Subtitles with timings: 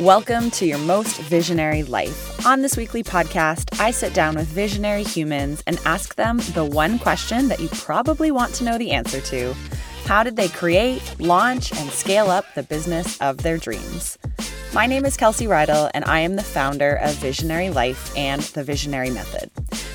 [0.00, 2.46] Welcome to your most visionary life.
[2.46, 6.98] On this weekly podcast, I sit down with visionary humans and ask them the one
[6.98, 9.52] question that you probably want to know the answer to
[10.06, 14.16] How did they create, launch, and scale up the business of their dreams?
[14.72, 18.64] My name is Kelsey Rydell, and I am the founder of Visionary Life and the
[18.64, 19.50] Visionary Method.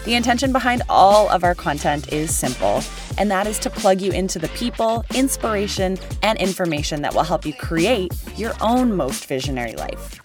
[0.06, 2.84] The intention behind all of our content is simple,
[3.18, 7.46] and that is to plug you into the people, inspiration, and information that will help
[7.46, 10.25] you create your own most visionary life.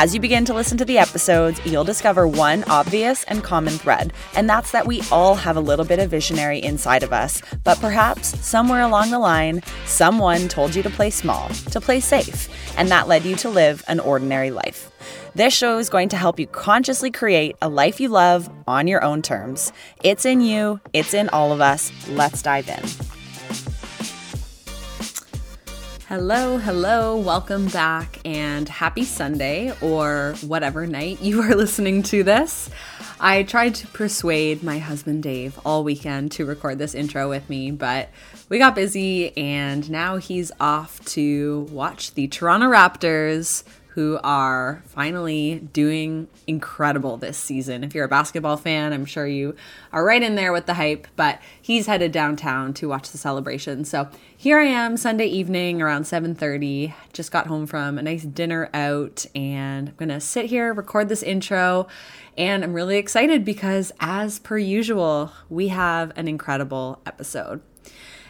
[0.00, 4.12] As you begin to listen to the episodes, you'll discover one obvious and common thread,
[4.36, 7.80] and that's that we all have a little bit of visionary inside of us, but
[7.80, 12.48] perhaps somewhere along the line, someone told you to play small, to play safe,
[12.78, 14.88] and that led you to live an ordinary life.
[15.34, 19.02] This show is going to help you consciously create a life you love on your
[19.02, 19.72] own terms.
[20.04, 21.90] It's in you, it's in all of us.
[22.08, 23.17] Let's dive in.
[26.08, 32.70] Hello, hello, welcome back, and happy Sunday or whatever night you are listening to this.
[33.20, 37.72] I tried to persuade my husband Dave all weekend to record this intro with me,
[37.72, 38.08] but
[38.48, 43.62] we got busy and now he's off to watch the Toronto Raptors
[43.98, 47.82] who are finally doing incredible this season.
[47.82, 49.56] If you're a basketball fan, I'm sure you
[49.92, 53.84] are right in there with the hype, but he's headed downtown to watch the celebration.
[53.84, 56.94] So, here I am Sunday evening around 7:30.
[57.12, 61.08] Just got home from a nice dinner out and I'm going to sit here record
[61.08, 61.88] this intro
[62.36, 67.62] and I'm really excited because as per usual, we have an incredible episode.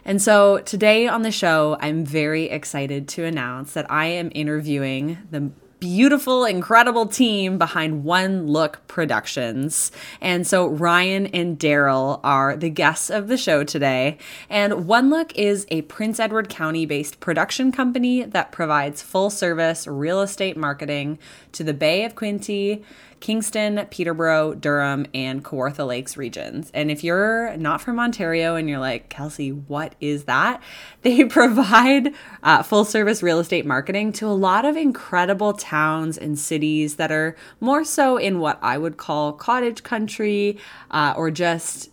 [0.09, 5.19] And so today on the show, I'm very excited to announce that I am interviewing
[5.31, 9.93] the beautiful, incredible team behind One Look Productions.
[10.21, 14.19] And so Ryan and Daryl are the guests of the show today.
[14.51, 19.87] And One Look is a Prince Edward County based production company that provides full service
[19.87, 21.19] real estate marketing
[21.53, 22.83] to the Bay of Quinte
[23.21, 26.71] Kingston, Peterborough, Durham, and Kawartha Lakes regions.
[26.73, 30.63] And if you're not from Ontario and you're like, Kelsey, what is that?
[31.03, 32.13] They provide
[32.43, 37.13] uh, full service real estate marketing to a lot of incredible towns and cities that
[37.13, 40.59] are more so in what I would call cottage country
[40.91, 41.91] uh, or just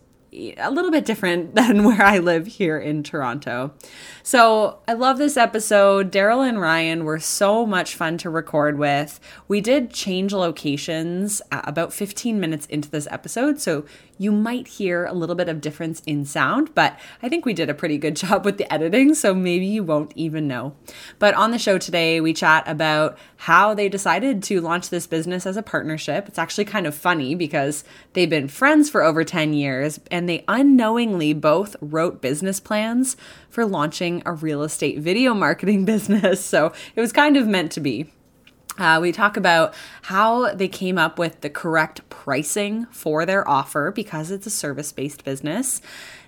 [0.57, 3.73] a little bit different than where I live here in Toronto.
[4.23, 6.11] So I love this episode.
[6.11, 9.19] Daryl and Ryan were so much fun to record with.
[9.47, 13.85] We did change locations uh, about 15 minutes into this episode, so
[14.17, 17.69] you might hear a little bit of difference in sound, but I think we did
[17.69, 20.75] a pretty good job with the editing, so maybe you won't even know.
[21.19, 25.45] But on the show today, we chat about how they decided to launch this business
[25.45, 26.27] as a partnership.
[26.27, 30.43] It's actually kind of funny because they've been friends for over 10 years and they
[30.47, 33.17] unknowingly both wrote business plans
[33.49, 36.43] for launching a real estate video marketing business.
[36.43, 38.11] So it was kind of meant to be.
[38.77, 43.89] Uh, we talk about how they came up with the correct pricing for their offer
[43.91, 45.81] because it's a service based business,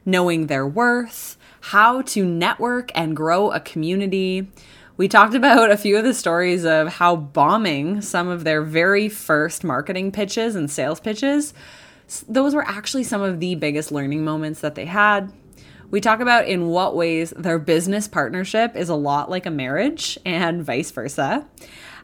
[0.06, 4.48] knowing their worth, how to network and grow a community.
[4.96, 9.10] We talked about a few of the stories of how bombing some of their very
[9.10, 11.54] first marketing pitches and sales pitches,
[12.28, 15.32] those were actually some of the biggest learning moments that they had.
[15.90, 20.18] We talk about in what ways their business partnership is a lot like a marriage
[20.26, 21.46] and vice versa.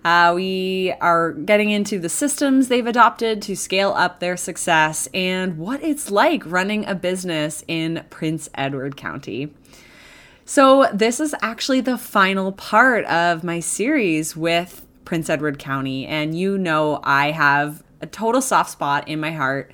[0.06, 5.58] Uh, we are getting into the systems they've adopted to scale up their success and
[5.58, 9.53] what it's like running a business in Prince Edward County.
[10.46, 16.06] So, this is actually the final part of my series with Prince Edward County.
[16.06, 19.72] And you know, I have a total soft spot in my heart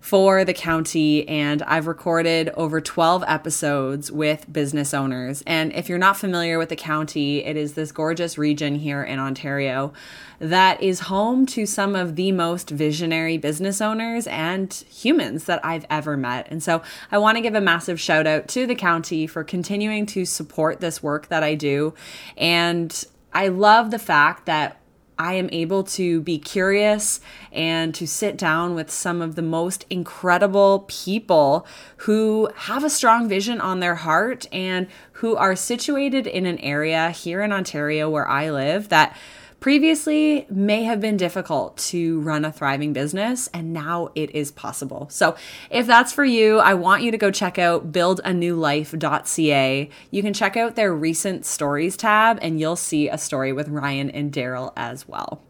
[0.00, 5.42] for the county, and I've recorded over 12 episodes with business owners.
[5.46, 9.18] And if you're not familiar with the county, it is this gorgeous region here in
[9.18, 9.92] Ontario
[10.38, 15.84] that is home to some of the most visionary business owners and humans that I've
[15.90, 16.46] ever met.
[16.48, 16.80] And so
[17.10, 20.80] I want to give a massive shout out to the county for continuing to support
[20.80, 21.92] this work that I do.
[22.36, 24.80] And I love the fact that
[25.18, 27.20] I am able to be curious
[27.50, 31.66] and to sit down with some of the most incredible people
[31.98, 37.10] who have a strong vision on their heart and who are situated in an area
[37.10, 39.16] here in Ontario where I live that
[39.60, 45.08] previously may have been difficult to run a thriving business, and now it is possible.
[45.10, 45.36] So,
[45.70, 49.90] if that's for you, I want you to go check out buildanewlife.ca.
[50.10, 54.10] You can check out their recent stories tab, and you'll see a story with Ryan
[54.10, 55.42] and Daryl as well.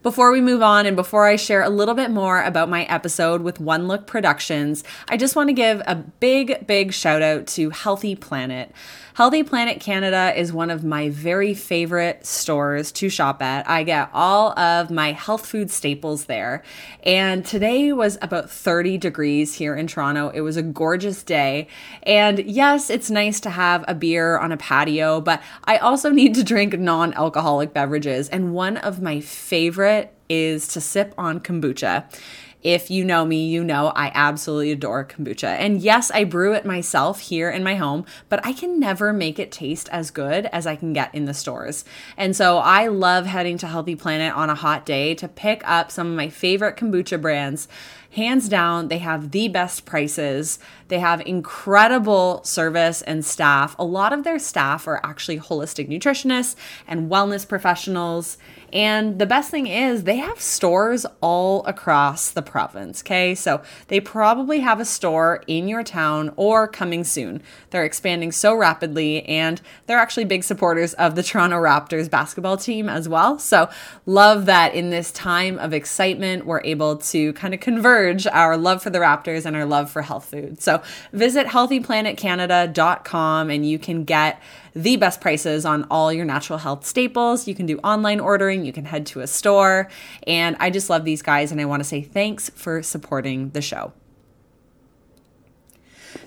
[0.00, 3.42] Before we move on and before I share a little bit more about my episode
[3.42, 7.70] with One Look Productions, I just want to give a big, big shout out to
[7.70, 8.72] Healthy Planet.
[9.14, 13.68] Healthy Planet Canada is one of my very favorite stores to shop at.
[13.68, 16.62] I get all of my health food staples there.
[17.02, 20.28] And today was about 30 degrees here in Toronto.
[20.28, 21.66] It was a gorgeous day.
[22.04, 26.36] And yes, it's nice to have a beer on a patio, but I also need
[26.36, 28.28] to drink non alcoholic beverages.
[28.28, 29.87] And one of my favorite
[30.28, 32.04] is to sip on kombucha.
[32.62, 35.44] If you know me, you know I absolutely adore kombucha.
[35.44, 39.38] And yes, I brew it myself here in my home, but I can never make
[39.38, 41.84] it taste as good as I can get in the stores.
[42.16, 45.92] And so I love heading to Healthy Planet on a hot day to pick up
[45.92, 47.68] some of my favorite kombucha brands
[48.12, 50.58] hands down, they have the best prices.
[50.88, 53.76] They have incredible service and staff.
[53.78, 56.56] A lot of their staff are actually holistic nutritionists
[56.86, 58.38] and wellness professionals.
[58.72, 63.02] And the best thing is, they have stores all across the province.
[63.02, 67.42] Okay, so they probably have a store in your town or coming soon.
[67.70, 72.88] They're expanding so rapidly, and they're actually big supporters of the Toronto Raptors basketball team
[72.88, 73.38] as well.
[73.38, 73.68] So,
[74.06, 78.82] love that in this time of excitement, we're able to kind of converge our love
[78.82, 80.60] for the Raptors and our love for health food.
[80.60, 80.82] So,
[81.12, 84.40] visit healthyplanetcanada.com and you can get
[84.74, 87.48] the best prices on all your natural health staples.
[87.48, 89.88] You can do online ordering, you can head to a store.
[90.26, 93.62] And I just love these guys, and I want to say thanks for supporting the
[93.62, 93.92] show.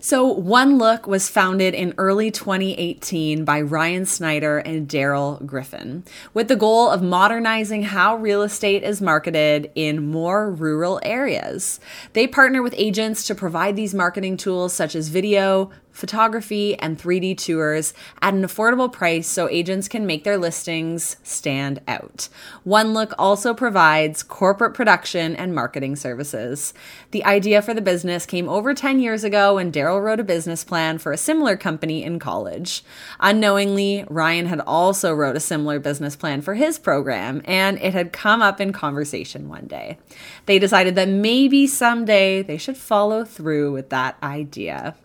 [0.03, 6.03] So, One Look was founded in early 2018 by Ryan Snyder and Daryl Griffin
[6.33, 11.79] with the goal of modernizing how real estate is marketed in more rural areas.
[12.13, 17.38] They partner with agents to provide these marketing tools such as video, photography, and 3D
[17.38, 22.29] tours at an affordable price so agents can make their listings stand out.
[22.63, 26.73] One Look also provides corporate production and marketing services.
[27.11, 30.63] The idea for the business came over 10 years ago when Daryl wrote a business
[30.63, 32.83] plan for a similar company in college.
[33.19, 38.13] Unknowingly, Ryan had also wrote a similar business plan for his program, and it had
[38.13, 39.97] come up in conversation one day.
[40.45, 44.95] They decided that maybe someday they should follow through with that idea.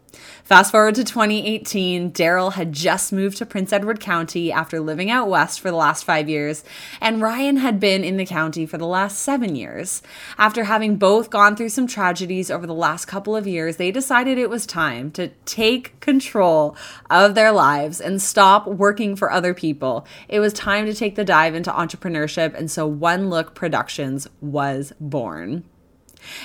[0.44, 5.28] Fast forward to 2018, Daryl had just moved to Prince Edward County after living out
[5.28, 6.62] west for the last five years,
[7.00, 10.02] and Ryan had been in the county for the last seven years.
[10.38, 14.38] After having both gone through some tragedies over the last couple of years, they decided
[14.38, 16.76] it was time to take control
[17.10, 20.06] of their lives and stop working for other people.
[20.28, 24.92] It was time to take the dive into entrepreneurship, and so One Look Productions was
[25.00, 25.64] born.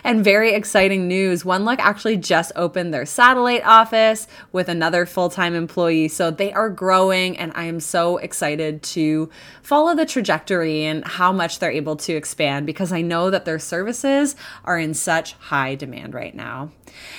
[0.03, 5.55] And very exciting news One actually just opened their satellite office with another full time
[5.55, 6.07] employee.
[6.07, 9.29] So they are growing, and I am so excited to
[9.61, 13.59] follow the trajectory and how much they're able to expand because I know that their
[13.59, 14.35] services
[14.65, 16.71] are in such high demand right now.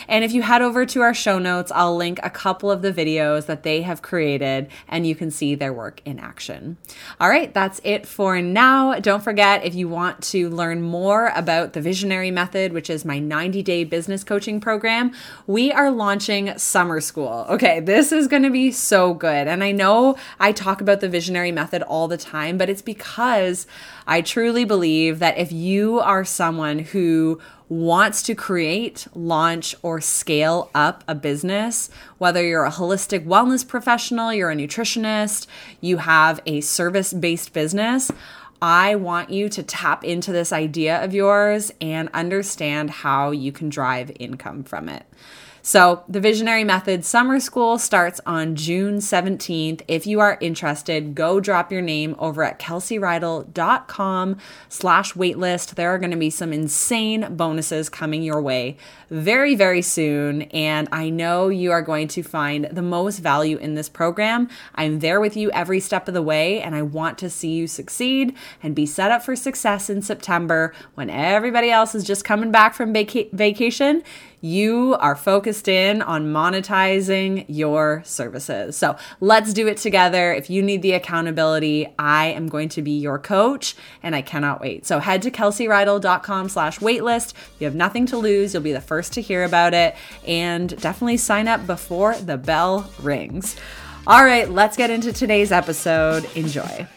[0.08, 2.92] And if you head over to our show notes, I'll link a couple of the
[2.92, 6.76] videos that they have created and you can see their work in action.
[7.20, 8.94] All right, that's it for now.
[9.00, 13.19] Don't forget if you want to learn more about the Visionary Method, which is my
[13.19, 15.12] 90 day business coaching program,
[15.46, 17.46] we are launching summer school.
[17.48, 19.48] Okay, this is going to be so good.
[19.48, 23.66] And I know I talk about the Visionary Method all the time, but it's because
[24.06, 30.71] I truly believe that if you are someone who wants to create, launch, or scale
[30.75, 35.47] up a business, whether you're a holistic wellness professional, you're a nutritionist,
[35.80, 38.11] you have a service based business,
[38.61, 43.71] I want you to tap into this idea of yours and understand how you can
[43.71, 45.04] drive income from it.
[45.64, 49.83] So, the Visionary Method Summer School starts on June 17th.
[49.87, 54.38] If you are interested, go drop your name over at kelseyrydell.com
[54.69, 55.76] slash waitlist.
[55.76, 58.76] There are going to be some insane bonuses coming your way
[59.09, 60.42] very, very soon.
[60.42, 64.49] And I know you are going to find the most value in this program.
[64.75, 67.69] I'm there with you every step of the way, and I want to see you
[67.69, 72.50] succeed and be set up for success in September when everybody else is just coming
[72.50, 74.02] back from vaca- vacation
[74.42, 78.76] you are focused in on monetizing your services.
[78.76, 80.32] So let's do it together.
[80.32, 84.61] If you need the accountability, I am going to be your coach and I cannot
[84.61, 84.84] wait.
[84.84, 87.32] So head to kelseyrydell.com slash waitlist.
[87.58, 88.52] You have nothing to lose.
[88.52, 89.94] You'll be the first to hear about it
[90.26, 93.56] and definitely sign up before the bell rings.
[94.04, 96.28] All right, let's get into today's episode.
[96.34, 96.88] Enjoy.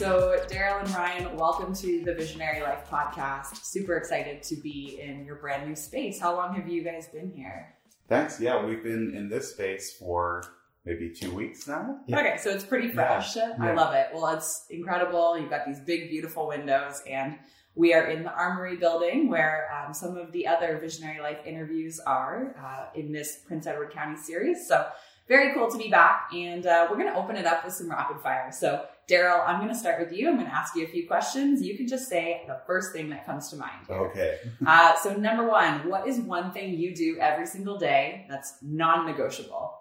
[0.00, 3.62] So, Daryl and Ryan, welcome to the Visionary Life podcast.
[3.66, 6.18] Super excited to be in your brand new space.
[6.18, 7.74] How long have you guys been here?
[8.08, 8.40] Thanks.
[8.40, 10.42] Yeah, we've been in this space for
[10.86, 11.98] maybe two weeks now.
[12.06, 12.20] Yeah.
[12.20, 13.36] Okay, so it's pretty fresh.
[13.36, 13.52] Yeah.
[13.60, 14.06] I love it.
[14.14, 15.38] Well, it's incredible.
[15.38, 17.36] You've got these big, beautiful windows, and
[17.74, 22.00] we are in the Armory building where um, some of the other Visionary Life interviews
[22.06, 24.66] are uh, in this Prince Edward County series.
[24.66, 24.86] So,
[25.28, 26.30] very cool to be back.
[26.34, 28.50] And uh, we're going to open it up with some rapid fire.
[28.50, 30.28] So, Daryl, I'm going to start with you.
[30.28, 31.62] I'm going to ask you a few questions.
[31.62, 33.86] You can just say the first thing that comes to mind.
[33.88, 33.96] Here.
[33.96, 34.38] Okay.
[34.66, 39.06] Uh, so, number one, what is one thing you do every single day that's non
[39.06, 39.74] negotiable?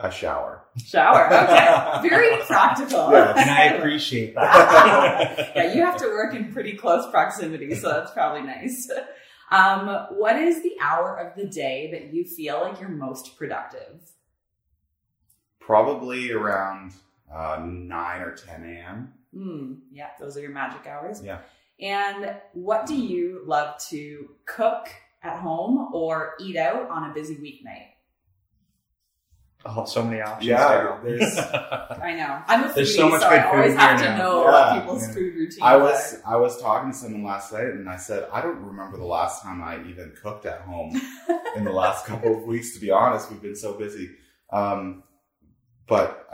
[0.00, 0.64] A shower.
[0.84, 1.26] Shower.
[1.32, 2.02] Okay.
[2.08, 3.10] Very practical.
[3.12, 3.38] Yes.
[3.38, 5.52] And I appreciate that.
[5.56, 8.90] yeah, you have to work in pretty close proximity, so that's probably nice.
[9.50, 14.00] Um, what is the hour of the day that you feel like you're most productive?
[15.60, 16.94] Probably around
[17.32, 19.12] uh, 9 or 10 a.m.
[19.34, 21.22] Mm, yeah, those are your magic hours.
[21.24, 21.38] Yeah.
[21.80, 24.88] And what do you love to cook
[25.22, 27.88] at home or eat out on a busy weeknight?
[29.64, 30.44] Oh, so many options.
[30.48, 31.38] Yeah, there's.
[31.38, 32.42] I know.
[32.48, 34.16] I'm a foodie, there's so much so good I always food have to now.
[34.18, 34.50] know Yeah.
[34.50, 35.14] what people's Yeah.
[35.14, 36.34] food routines I was are.
[36.34, 39.40] I was talking to someone last night, and I said I don't remember the last
[39.42, 41.00] time I even cooked at home
[41.56, 42.74] in the last couple of weeks.
[42.74, 44.10] To be honest, we've been so busy.
[44.50, 45.04] Um,
[45.86, 46.26] but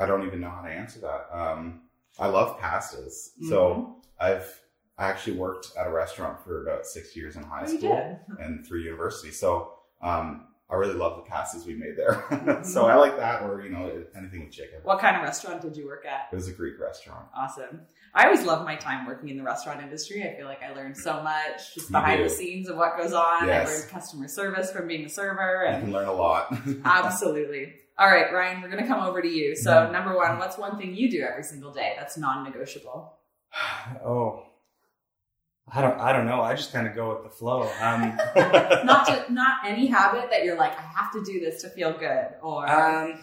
[0.00, 1.28] I, don't even know how to answer that.
[1.36, 1.82] Um,
[2.18, 3.48] I love pastas, Mm-hmm.
[3.48, 4.60] so I've
[4.98, 8.66] I actually worked at a restaurant for about six years in high Oh, school and
[8.66, 9.30] through university.
[9.30, 12.22] So um, I really love the pastas we made there.
[12.64, 12.90] so Mm-hmm.
[12.90, 14.80] I like that, or you know, anything with chicken.
[14.82, 16.28] What kind of restaurant did you work at?
[16.30, 17.26] It was a Greek restaurant.
[17.34, 17.80] Awesome.
[18.14, 20.22] I always love my time working in the restaurant industry.
[20.28, 23.46] I feel like I learned so much just behind the scenes of what goes on.
[23.46, 23.68] Yes.
[23.68, 26.52] I learned customer service from being a server You and can learn a lot.
[26.84, 27.74] absolutely.
[28.00, 29.54] All right, Ryan, we're going to come over to you.
[29.54, 33.12] So, number one, what's one thing you do every single day that's non negotiable?
[34.04, 34.44] oh.
[35.72, 36.00] I don't.
[36.00, 36.40] I don't know.
[36.40, 37.70] I just kind of go with the flow.
[37.80, 38.16] Um,
[38.84, 41.92] Not to, not any habit that you're like, I have to do this to feel
[41.92, 43.20] good, or um,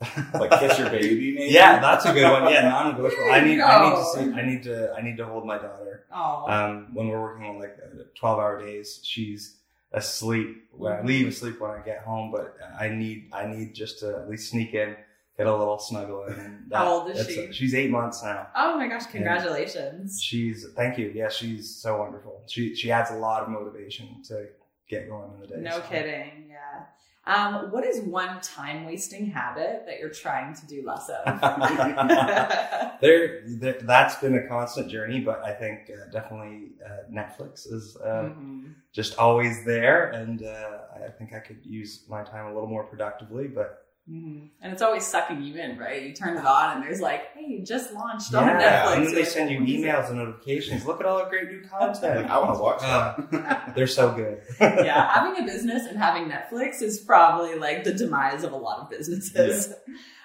[0.34, 1.52] like kiss your baby, maybe.
[1.52, 2.52] Yeah, that's a good one.
[2.52, 3.30] Yeah, non-negotiable.
[3.30, 3.60] I you need.
[3.60, 4.14] I need to go.
[4.16, 4.32] see.
[4.32, 4.92] I need to.
[4.94, 6.06] I need to hold my daughter.
[6.12, 7.76] oh, Um, when we're working on like
[8.16, 9.58] twelve-hour days, she's
[9.92, 10.68] asleep.
[10.72, 13.28] When I leave asleep when I get home, but I need.
[13.32, 14.96] I need just to at least sneak in,
[15.36, 16.64] get a little snuggle in.
[16.68, 17.52] That- How old is that's- she?
[17.52, 18.46] She's eight months now.
[18.56, 20.22] oh my gosh, congratulations!
[20.22, 21.12] She's thank you.
[21.14, 22.42] Yeah, she's so wonderful.
[22.46, 24.46] She she adds a lot of motivation to
[24.88, 25.56] get going in the day.
[25.60, 25.80] No so.
[25.82, 26.46] kidding.
[26.48, 26.84] Yeah.
[27.30, 31.40] Um, what is one time wasting habit that you're trying to do less of?
[33.00, 37.96] There, there, that's been a constant journey, but I think uh, definitely uh, Netflix is
[37.96, 38.74] uh, Mhm.
[38.92, 42.84] just always there, and uh, I think I could use my time a little more
[42.84, 43.48] productively.
[43.48, 44.48] But Mhm.
[44.60, 46.02] And it's always sucking you in, right?
[46.02, 48.96] You turn it on and there's like, hey, you just launched on yeah, Netflix.
[48.96, 50.86] and then they send you like, "What is emails and notifications.
[50.86, 52.22] Look at all the great new content.
[52.22, 53.72] Like, I want to watch Uh, that.
[53.76, 54.42] They're so good.
[54.60, 58.80] yeah, having a business and having Netflix is probably like the demise of a lot
[58.80, 59.74] of businesses.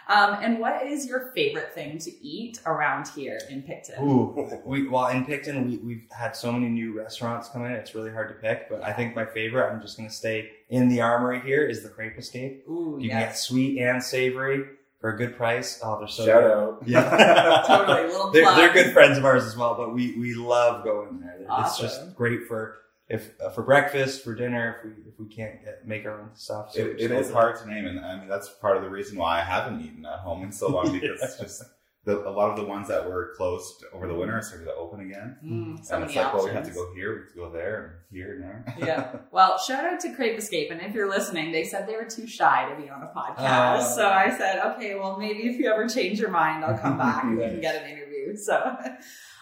[0.08, 4.04] Um, and what is your favorite thing to eat around here in Picton?
[4.04, 7.72] Ooh, we well in Picton we we've had so many new restaurants come in.
[7.72, 9.70] It's really hard to pick, but I think my favorite.
[9.72, 11.66] I'm just gonna stay in the Armory here.
[11.66, 12.66] Is the Crepe Escape.
[12.70, 14.66] Ooh, You can get sweet and savory
[15.02, 15.80] for a good price.
[15.84, 16.52] Oh, they're so Shout good.
[16.52, 16.84] out.
[16.86, 19.76] Yeah, Totally, little they're, they're good friends of ours as well.
[19.76, 21.46] But we we love going there.
[21.62, 24.78] It's just great for if uh, for breakfast, for dinner.
[24.80, 27.22] If we if we can't get make our own stuff, so It, we it just
[27.22, 29.44] is go hard to name, and I mean that's part of the reason why I
[29.44, 31.44] haven't eaten at home in so long because Yeah.
[31.44, 31.64] just
[32.04, 34.74] the, a lot of the ones that were closed over the winter are starting to
[34.76, 35.38] open again.
[35.44, 36.44] Mm, so and many it's like, options.
[36.44, 38.76] well, we have to go here, we have to go there, and here and there.
[38.88, 39.16] yeah.
[39.32, 40.70] Well, shout out to Crepe Escape.
[40.70, 43.38] And if you're listening, they said they were too shy to be on a podcast.
[43.80, 43.82] Uh.
[43.96, 47.24] so I said, okay, well, maybe if you ever change your mind, I'll come back
[47.26, 48.36] and we can get an interview.
[48.38, 48.78] So,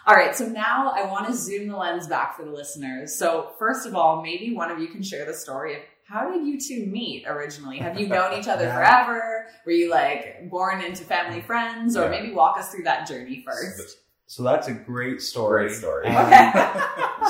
[0.07, 0.35] all right.
[0.35, 3.15] So now I want to zoom the lens back for the listeners.
[3.15, 6.45] So, first of all, maybe one of you can share the story of how did
[6.45, 7.77] you two meet originally?
[7.79, 8.75] Have you known each other Yeah.
[9.05, 9.45] forever?
[9.65, 11.95] Were you like born into family friends?
[11.95, 12.09] Or Yeah.
[12.09, 13.97] maybe walk us through that journey first.
[14.27, 15.67] So that's a great story.
[15.67, 16.07] Great story.
[16.07, 16.51] Um, Okay.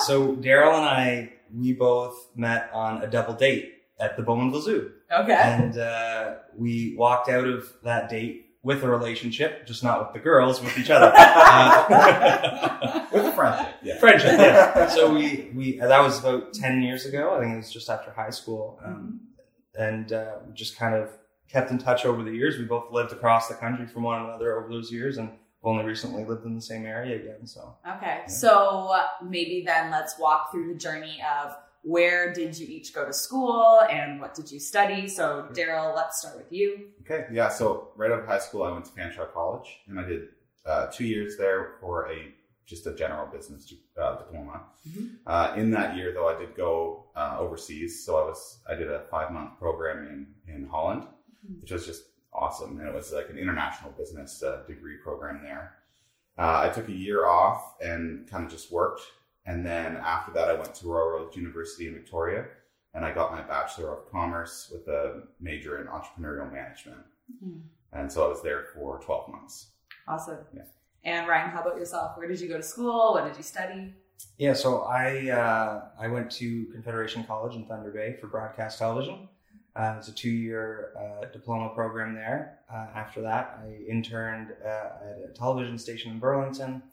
[0.06, 4.92] so Daryl and I, we both met on a double date at the Bowmanville Zoo,
[5.12, 5.34] okay.
[5.34, 10.20] and uh, we walked out of that date with a relationship, just not with the
[10.20, 11.12] girls, with each other.
[11.16, 13.98] Uh, With friendship, yeah.
[14.00, 14.40] friendship.
[14.40, 14.88] Yeah.
[14.88, 17.36] So we we that was about ten years ago.
[17.36, 19.20] I think it was just after high school, um,
[19.76, 21.12] and uh, just kind of
[21.48, 22.58] kept in touch over the years.
[22.58, 25.30] We both lived across the country from one another over those years, and
[25.64, 27.46] only recently lived in the same area again.
[27.46, 32.66] So Okay, so uh, maybe then let's walk through the journey of where did you
[32.68, 35.08] each go to school and what did you study?
[35.08, 36.90] So, Daryl, let's start with you.
[37.02, 37.50] Okay, yeah.
[37.50, 40.30] So right out of high school, I went to Fanshawe College, and I did
[40.66, 42.34] uh, two years there for a
[42.66, 44.64] just a general business uh, diploma.
[44.88, 45.18] Mhm.
[45.28, 48.06] Uh, in that year, though, I did go uh, overseas.
[48.06, 51.04] So I was I did a five month program in in Holland,
[51.46, 51.62] Mhm.
[51.62, 55.76] which was just awesome, and it was like an international business uh, degree program there.
[56.38, 59.02] Uh, I took a year off and kind of just worked,
[59.46, 62.46] and then after that, I went to Royal Roads University in Victoria,
[62.94, 67.02] and I got my Bachelor of Commerce with a major in entrepreneurial management.
[67.92, 69.68] And so I was there for 12 months.
[70.08, 70.40] Awesome.
[70.56, 70.64] Yeah.
[71.06, 72.18] And Ryan, how about yourself?
[72.18, 73.14] Where did you go to school?
[73.14, 73.94] What did you study?
[74.38, 79.28] Yeah, so I uh, I went to Confederation College in Thunder Bay for broadcast television.
[79.76, 82.60] Uh, it's a two year uh, diploma program there.
[82.72, 86.84] Uh, after that, I interned uh, at a television station in Burlington.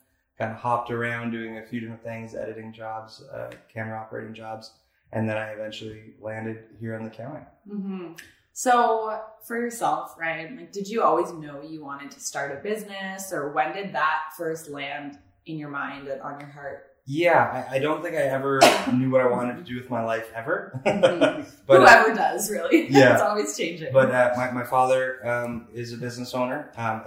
[0.41, 4.73] Kind of hopped around doing a few different things, editing jobs, uh, camera operating jobs,
[5.13, 7.45] and then I eventually landed here in the county.
[7.71, 8.15] Mm-hmm.
[8.53, 10.57] So, for yourself, right?
[10.57, 14.19] like, did you always know you wanted to start a business, or when did that
[14.37, 16.90] first land in your mind and on your heart?
[17.13, 18.61] Yeah, I, I don't think I ever
[18.95, 20.81] knew what I wanted to do with my life ever.
[20.87, 21.45] Mhm.
[21.67, 22.89] but uh, Whoever does, really.
[22.91, 23.15] Yeah.
[23.15, 23.93] it's always changing.
[23.93, 26.71] But uh, my, my father um, is a business owner.
[26.77, 27.03] Um,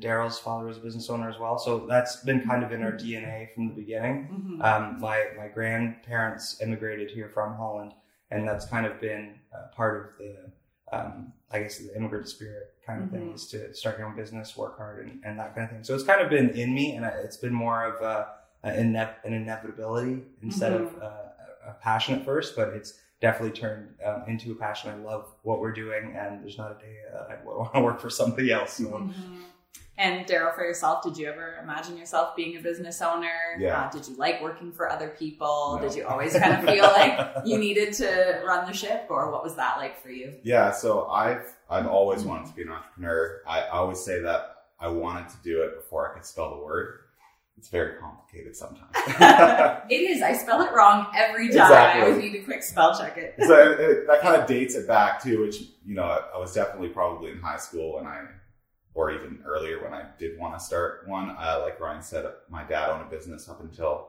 [0.00, 1.56] Daryl's father is a business owner as well.
[1.56, 4.58] So that's been kind of in our DNA from the beginning.
[4.60, 4.64] Mhm.
[4.64, 7.92] Um, my, my grandparents immigrated here from Holland,
[8.32, 12.74] and that's kind of been uh, part of the, um, I guess, the immigrant spirit
[12.84, 13.34] kind of thing Mhm.
[13.36, 15.84] is to start your own business, work hard, and, and that kind of thing.
[15.84, 18.26] So it's kind of been in me, and it's been more of a,
[18.64, 21.10] ine- an inevitability instead of uh,
[21.68, 24.90] a passion at first, but it's definitely turned um, into a passion.
[24.90, 28.00] I love what we're doing, and there's not a day uh, I want to work
[28.00, 28.74] for somebody else.
[28.74, 28.84] So.
[28.84, 29.42] Mhm.
[29.98, 33.28] And Daryl, for yourself, did you ever imagine yourself being a business owner?
[33.58, 33.82] Yeah.
[33.82, 35.78] Uh, did you like working for other people?
[35.80, 35.86] No.
[35.86, 39.44] Did you always kind of feel like you needed to run the ship, or what
[39.44, 40.34] was that like for you?
[40.42, 43.42] Yeah, so I've I've always wanted to be an entrepreneur.
[43.46, 47.00] I always say that I wanted to do it before I could spell the word.
[47.62, 48.90] It's very complicated sometimes.
[49.88, 50.20] It is.
[50.20, 51.62] I spell it wrong every time.
[51.62, 52.02] Exactly.
[52.02, 53.34] I always need to quick spell check it.
[53.38, 56.52] so it, it, that kind of dates it back too, which you know I, was
[56.52, 58.24] definitely probably in high school when I,
[58.94, 61.30] or even earlier when I did want to start one.
[61.38, 64.08] Uh, like Ryan said, my dad owned a business up until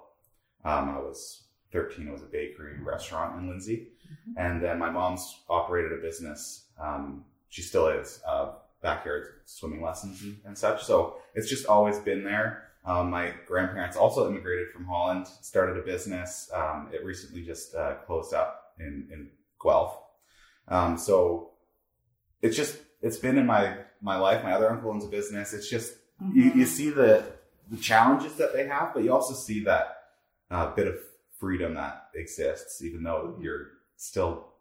[0.65, 2.07] um, I was 13.
[2.07, 3.89] It was a bakery restaurant in Lindsay,
[4.35, 6.69] and then my mom's operated a business.
[6.81, 10.83] Um, she still is uh, backyard swimming lessons and, and such.
[10.83, 12.69] So it's just always been there.
[12.85, 16.49] Um, my grandparents also immigrated from Holland, started a business.
[16.53, 19.29] Um, it recently just uh, closed up in, in
[19.61, 19.97] Guelph.
[20.67, 21.51] Um, so
[22.41, 24.43] it's just, it's been in my, my life.
[24.43, 25.53] My other uncle owns a business.
[25.53, 25.93] It's just,
[26.33, 26.59] you, Mm-hmm.
[26.59, 27.25] you see the,
[27.69, 29.97] the challenges that they have, but you also see that
[30.51, 30.95] uh, bit of
[31.39, 33.67] freedom that exists, even though you're
[33.97, 34.53] still,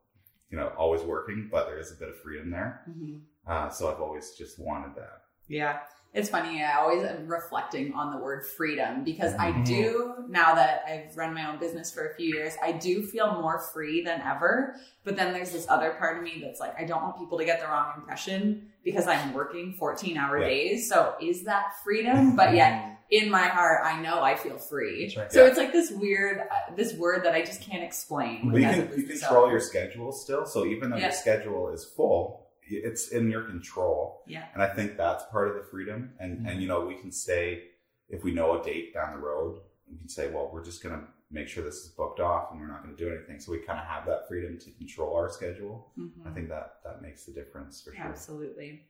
[0.50, 2.82] you know, always working, but there is a bit of freedom there.
[2.88, 3.20] Mhm.
[3.46, 5.22] Uh, so I've always just wanted that.
[5.48, 5.80] Yeah.
[6.14, 6.62] It's funny.
[6.62, 9.64] I always am reflecting on the word freedom because I Mhm.
[9.64, 13.40] do, now that I've run my own business for a few years, I do feel
[13.40, 14.76] more free than ever.
[15.04, 17.46] But then there's this other part of me that's like, I don't want people to
[17.46, 20.48] get the wrong impression because I'm working 14 hour Yeah.
[20.48, 20.88] days.
[20.90, 22.36] So is that freedom?
[22.36, 25.14] But yet in my heart, I know I feel free.
[25.16, 25.32] Right.
[25.32, 25.48] So Yeah.
[25.48, 28.52] it's like this weird, uh, this word that I just can't explain.
[28.52, 30.44] You can you control your schedule still.
[30.44, 31.04] So even though Yeah.
[31.04, 34.22] your schedule is full, it's in your control.
[34.26, 34.44] Yeah.
[34.54, 36.12] And I think that's part of the freedom.
[36.18, 37.64] And and you know, we can say
[38.08, 41.02] if we know a date down the road, we can say, well, we're just gonna
[41.30, 43.40] make sure this is booked off and we're not gonna do anything.
[43.40, 45.92] So we kind of have that freedom to control our schedule.
[45.98, 46.26] Mhm.
[46.26, 48.04] I think that that makes the difference for sure.
[48.04, 48.86] Absolutely.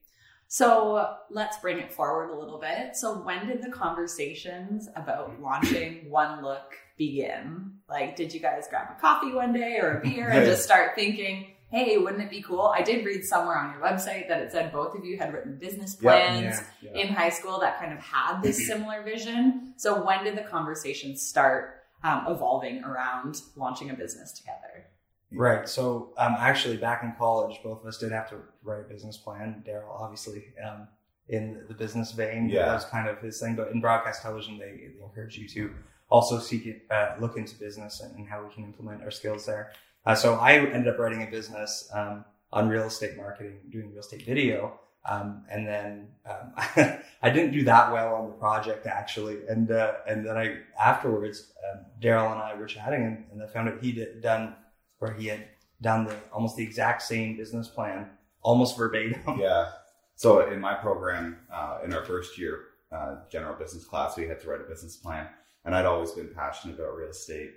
[0.49, 2.95] So let's bring it forward a little bit.
[2.95, 7.79] So when did the conversations about launching One Look begin?
[7.89, 10.95] Like, did you guys grab a coffee one day or a beer and just start
[10.95, 12.73] thinking, hey, wouldn't it be cool?
[12.77, 15.57] I did read somewhere on your website that it said both of you had written
[15.59, 17.01] business Yeah, plans Yeah, yeah.
[17.03, 19.73] in high school that kind of had this similar vision.
[19.79, 24.87] So when did the conversation start um, evolving around launching a business together?
[25.35, 25.67] Right.
[25.67, 29.17] So, um, actually, back in college, both of us did have to write a business
[29.17, 29.65] plan.
[29.67, 30.89] Daryl, obviously, um,
[31.29, 32.67] in the business vein, Yeah.
[32.67, 33.57] that was kind of his thing.
[33.57, 35.71] But in broadcast television, they, they encourage you to
[36.11, 39.47] also seek it, uh, look into business and, and how we can implement our skills
[39.47, 39.73] there.
[40.05, 44.01] Uh, so, I ended up writing a business um, on real estate marketing, doing real
[44.01, 44.79] estate video.
[45.05, 46.53] Um, and then um,
[47.23, 51.53] I didn't do that well on the project actually, and uh, and then I afterwards,
[51.73, 54.55] um, Daryl and I were chatting, and, and I found out he'd done
[54.99, 55.45] where he had
[55.81, 58.11] done the almost the exact same business plan,
[58.43, 59.41] almost verbatim.
[59.41, 59.73] yeah.
[60.15, 62.61] So in my program, uh, in our first year,
[62.93, 65.27] uh, general business class, we had to write a business plan,
[65.65, 67.55] and I'd always been passionate about real estate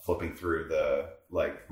[0.00, 1.66] flipping through the like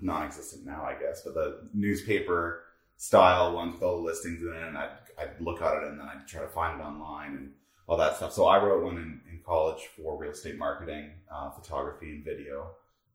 [0.00, 2.64] non-existent now, I guess, but the newspaper
[2.96, 6.00] style ones with all the listings in it, and I'd, I'd look at it and
[6.00, 7.52] then I'd try to find it online and
[7.86, 8.32] all that stuff.
[8.32, 12.70] So I wrote one in, in college for real estate marketing, uh, photography, and video.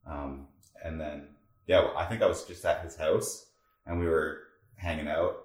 [0.07, 0.47] Um,
[0.83, 1.27] and then,
[1.67, 3.47] yeah, I think I was just at his house
[3.85, 4.39] and we were
[4.75, 5.37] hanging out,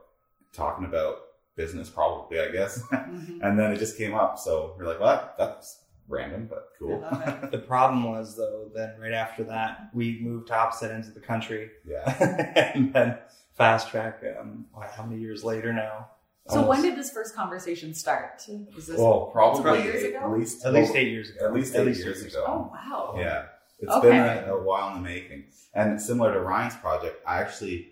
[0.53, 1.16] talking about
[1.57, 2.81] business, probably, I guess.
[2.92, 3.40] Mhm.
[3.42, 4.38] and then it just came up.
[4.38, 7.05] So we're like, well, that's random, but cool.
[7.05, 7.51] I love it.
[7.51, 11.71] The problem was though, then right after that, we moved opposite ends of the country,
[11.87, 12.73] yeah.
[12.75, 13.18] and then
[13.57, 14.23] fast track.
[14.40, 16.09] Um, what, how many years later now?
[16.49, 16.68] So Almost.
[16.71, 18.42] when did this first conversation start?
[18.75, 20.18] Was this Well, probably Twelve years ago?
[20.21, 21.47] at least At least eight years ago.
[21.47, 22.44] At least eight years ago.
[22.47, 23.14] Oh wow.
[23.18, 23.44] Yeah,
[23.79, 24.09] it's Okay.
[24.11, 25.44] been a, a while in the making.
[25.75, 27.90] And similar to Ryan's project, I actually,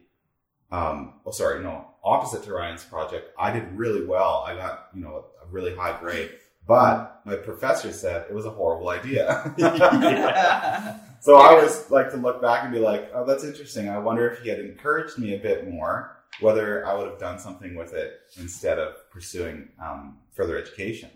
[0.73, 4.43] um, oh sorry, no, opposite to Ryan's project, I did really well.
[4.47, 6.31] I got you know a really high grade,
[6.67, 9.55] but my professor said it was a horrible idea.
[11.21, 13.89] so I always like to look back and be like, oh, that's interesting.
[13.89, 17.39] I wonder if he had encouraged me a bit more, whether I would have done
[17.39, 21.11] something with it instead of pursuing um, further education.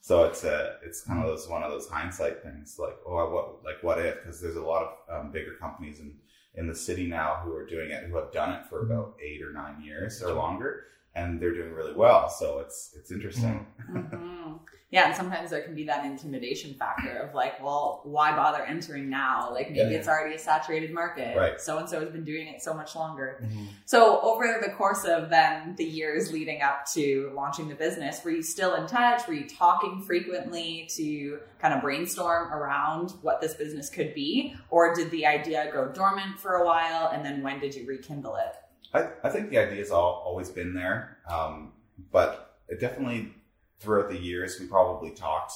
[0.00, 3.64] So it's a, it's kind of those one of those hindsight things, like oh, what
[3.64, 4.22] like what if?
[4.22, 6.14] Because there's a lot of um, bigger companies in
[6.54, 9.42] in the city now who are doing it, who have done it for about eight
[9.42, 10.84] or nine years or longer,
[11.18, 12.28] and they're doing really well.
[12.28, 13.66] So it's it's interesting.
[13.90, 14.60] Mhm.
[14.90, 19.10] Yeah, and sometimes there can be that intimidation factor of like, well, why bother entering
[19.10, 19.50] now?
[19.52, 19.98] Like maybe Yeah.
[19.98, 21.36] it's already a saturated market.
[21.36, 21.60] Right.
[21.60, 23.44] So and so has been doing it so much longer.
[23.44, 23.66] Mhm.
[23.84, 28.30] So over the course of then the years leading up to launching the business, were
[28.30, 29.28] you still in touch?
[29.28, 34.54] Were you talking frequently to kind of brainstorm around what this business could be?
[34.70, 38.36] Or did the idea go dormant for a while and then when did you rekindle
[38.36, 38.54] it?
[38.94, 41.72] I, I think the idea's all always been there, um,
[42.10, 43.32] but it definitely
[43.80, 45.52] throughout the years we probably talked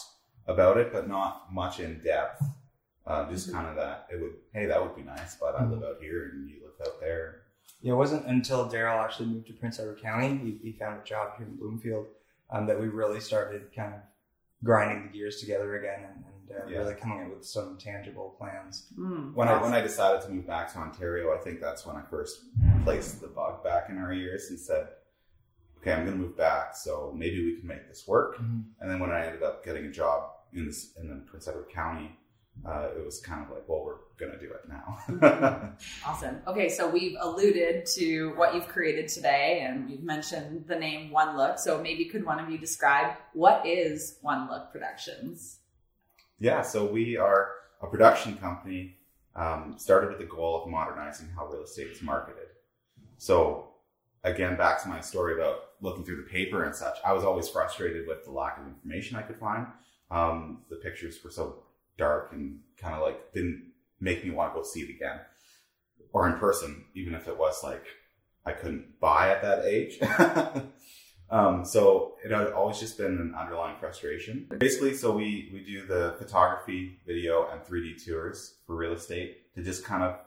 [0.47, 2.42] about it, but not much in depth.
[3.07, 3.53] Uh, just Mhm.
[3.55, 6.27] kind of that it would hey that would be nice, but I live out here
[6.33, 7.42] and you live out there.
[7.81, 11.05] Yeah, it wasn't until Daryl actually moved to Prince Edward County, he, he found a
[11.05, 12.07] job here in Bloomfield,
[12.51, 14.01] um, that we really started kind of
[14.62, 16.25] grinding the gears together again and,
[16.61, 16.79] and Yeah.
[16.79, 18.93] really coming up with some tangible plans.
[18.99, 19.73] Mm, When I when.
[19.75, 22.41] I decided to move back to Ontario, I think that's when I first
[22.85, 24.88] placed the bug back in our ears and said,
[25.79, 29.01] "Okay, I'm going to move back, so maybe we can make this work." And then
[29.01, 32.19] when I ended up getting a job in this in the Prince Edward County,
[32.67, 35.73] uh, it was kind of like, "Well, we're going to do it now."
[36.07, 36.43] Awesome.
[36.47, 41.37] Okay, so we've alluded to what you've created today, and you've mentioned the name One
[41.37, 41.59] Look.
[41.59, 45.59] So maybe could one of you describe what is One Look Productions?
[46.38, 47.51] Yeah, so we are
[47.83, 48.97] a production company
[49.35, 52.49] um, started with the goal of modernizing how real estate is marketed.
[53.18, 53.68] So,
[54.25, 57.49] again, back to my story about looking through the paper and such, I was always
[57.49, 59.66] frustrated with the lack of information I could find.
[60.11, 61.62] Um, the pictures were so
[61.97, 65.21] dark and kind of like didn't make me want to go see it again
[66.12, 67.85] or in person, even if it was like
[68.45, 69.99] I couldn't buy at that age.
[71.33, 74.47] um, so it had always just been an underlying frustration.
[74.59, 79.62] Basically, so we we do the photography, video, and 3D tours for real estate to
[79.62, 80.18] just kind of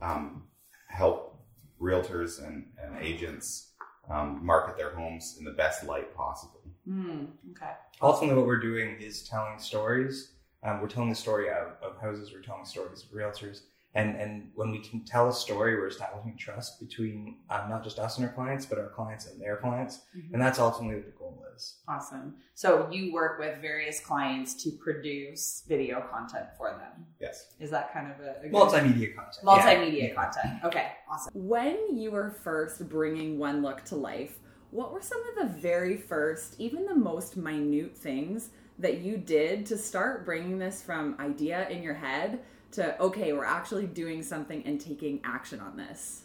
[0.00, 0.44] um,
[0.88, 1.44] help
[1.80, 3.72] realtors and, and agents
[4.08, 6.60] um, market their homes in the best light possible.
[6.86, 7.24] Hmm.
[7.50, 7.72] Okay.
[8.00, 10.32] Ultimately, what we're doing is telling stories.
[10.62, 12.32] Um, we're telling the story of, of houses.
[12.32, 13.62] We're telling stories of realtors.
[13.96, 17.98] And, and when we can tell a story, we're establishing trust between um, not just
[17.98, 20.02] us and our clients, but our clients and their clients.
[20.34, 21.76] And that's ultimately what the goal is.
[21.88, 22.34] Awesome.
[22.54, 27.06] So you work with various clients to produce video content for them.
[27.18, 27.54] Yes.
[27.58, 29.42] Is that kind of a, a good- Multimedia content.
[29.42, 30.14] multimedia Yeah.
[30.14, 30.64] content?
[30.64, 30.88] Okay.
[31.10, 31.32] Awesome.
[31.34, 34.38] When you were first bringing One Look to life,
[34.72, 39.64] what were some of the very first, even the most minute things that you did
[39.66, 42.40] to start bringing this from idea in your head
[42.76, 46.22] to, okay, we're actually doing something and taking action on this?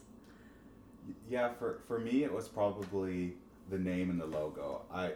[1.30, 3.34] Yeah, for for me, it was probably
[3.70, 4.84] the name and the logo.
[4.94, 5.14] I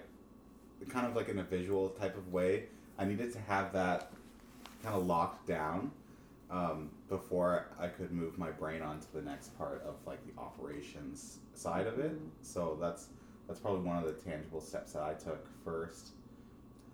[0.89, 2.65] kind of like in a visual type of way.
[2.97, 4.11] I needed to have that
[4.81, 5.91] kind of locked down
[6.49, 10.39] um, before I could move my brain on to the next part of like the
[10.41, 12.17] operations side of it.
[12.41, 13.07] So that's
[13.47, 16.11] that's probably one of the tangible steps that I took first.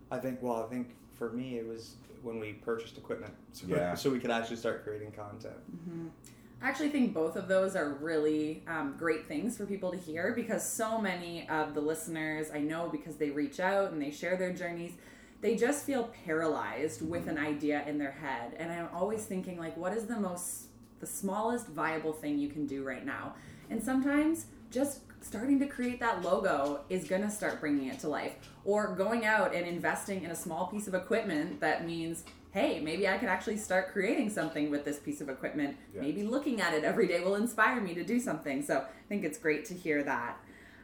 [0.10, 3.34] I think, well, I think for me, it was when we purchased equipment.
[3.53, 3.93] So, Yeah.
[3.95, 5.55] so we could actually start creating content.
[6.63, 10.31] I actually think both of those are really um, great things for people to hear
[10.36, 14.38] because so many of the listeners I know because they reach out and they share
[14.38, 14.91] their journeys,
[15.41, 18.53] they just feel paralyzed with an idea in their head.
[18.60, 20.65] And I'm always thinking, like, what is the most,
[20.99, 23.34] the smallest viable thing you can do right now?
[23.71, 28.07] And sometimes just starting to create that logo is going to start bringing it to
[28.07, 28.36] life.
[28.63, 33.08] Or going out and investing in a small piece of equipment that means hey, maybe
[33.08, 35.78] I could actually start creating something with this piece of equipment.
[35.95, 36.02] Yeah.
[36.02, 38.62] Maybe looking at it every day will inspire me to do something.
[38.62, 40.38] So I think it's great to hear that.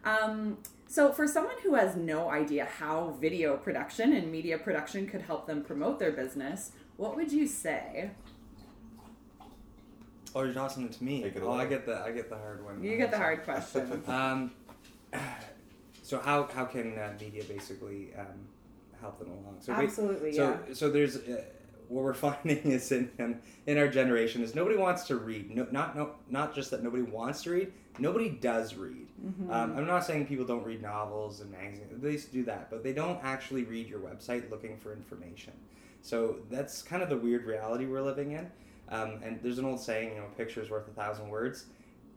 [0.06, 5.22] Um, so, for someone who has no idea how video production and media production could
[5.22, 8.12] help them promote their business, what would you say?
[10.34, 11.24] Oh, you're tossing it to me.
[11.24, 12.82] Take it oh, I get the I get the hard one.
[12.82, 14.02] You get the hard question.
[14.08, 14.52] Um,
[16.08, 18.48] so how how can uh, media basically um,
[19.02, 19.58] help them along?
[19.60, 20.74] So ba- Absolutely, so yeah.
[20.74, 21.44] so there's uh,
[21.90, 25.54] what we're finding is in in, in our generation is nobody wants to read.
[25.54, 27.74] No, not no, not just that nobody wants to read.
[28.00, 29.08] Nobody does read.
[29.22, 29.52] Mm-hmm.
[29.52, 31.92] Um, I'm not saying people don't read novels and magazines.
[32.02, 35.52] They do that, but they don't actually read your website looking for information.
[36.04, 38.50] So that's kind of the weird reality we're living in.
[38.88, 41.66] Um, and there's an old saying, you know, a picture is worth a thousand words.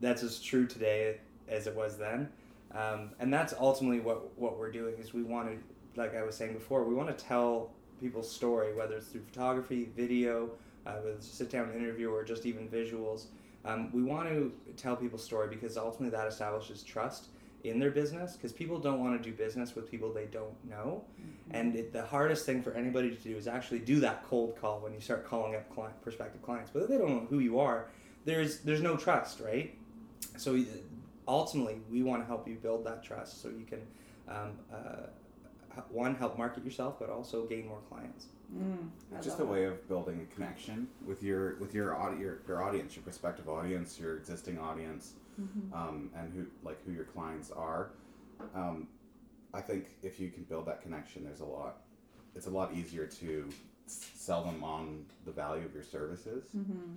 [0.01, 1.17] That's as true today
[1.49, 2.29] as it was then.
[2.75, 6.37] Um, and that's ultimately what, what we're doing is we want to, like I was
[6.37, 10.51] saying before, we want to tell people's story, whether it's through photography, video,
[10.87, 13.27] uh, whether it's a sit down interview or just even visuals.
[13.65, 17.27] Um, we want to tell people's story because ultimately that establishes trust
[17.65, 21.05] in their business because people don't want to do business with people they don't know.
[21.51, 24.81] And it, the hardest thing for anybody to do is actually do that cold call
[24.81, 26.71] when you start calling up client, prospective clients.
[26.73, 27.89] But they don't know who you are,
[28.25, 29.75] there's there's no trust, right?
[30.37, 30.63] So
[31.35, 33.81] ultimately, we want to help you build that trust so you can
[34.29, 35.07] um, uh,
[35.91, 38.27] one help market yourself, but also gain more clients.
[38.55, 42.21] Mm, It's just love a way of building a connection with your with your audi-
[42.21, 45.73] your, your audience, your prospective audience, your existing audience, Mm-hmm.
[45.73, 47.93] um, and who like who your clients are.
[48.55, 48.89] Um,
[49.55, 51.77] I think if you can build that connection, there's a lot.
[52.37, 53.49] It's a lot easier to
[53.87, 56.45] sell them on the value of your services.
[56.57, 56.95] Mm-hmm.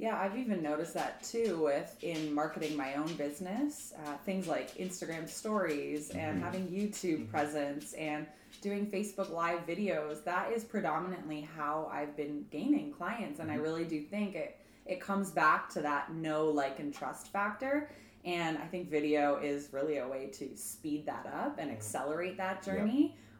[0.00, 4.74] Yeah, I've even noticed that too with in marketing my own business, uh, things like
[4.78, 6.42] Instagram stories and Mhm.
[6.42, 7.30] having YouTube Mhm.
[7.30, 8.26] presence and
[8.62, 10.24] doing Facebook live videos.
[10.24, 13.62] That is predominantly how I've been gaining clients, and I Mhm.
[13.62, 17.90] really do think it it comes back to that know, like, and trust factor.
[18.24, 21.74] And I think video is really a way to speed that up and Mhm.
[21.74, 22.76] accelerate that Yep.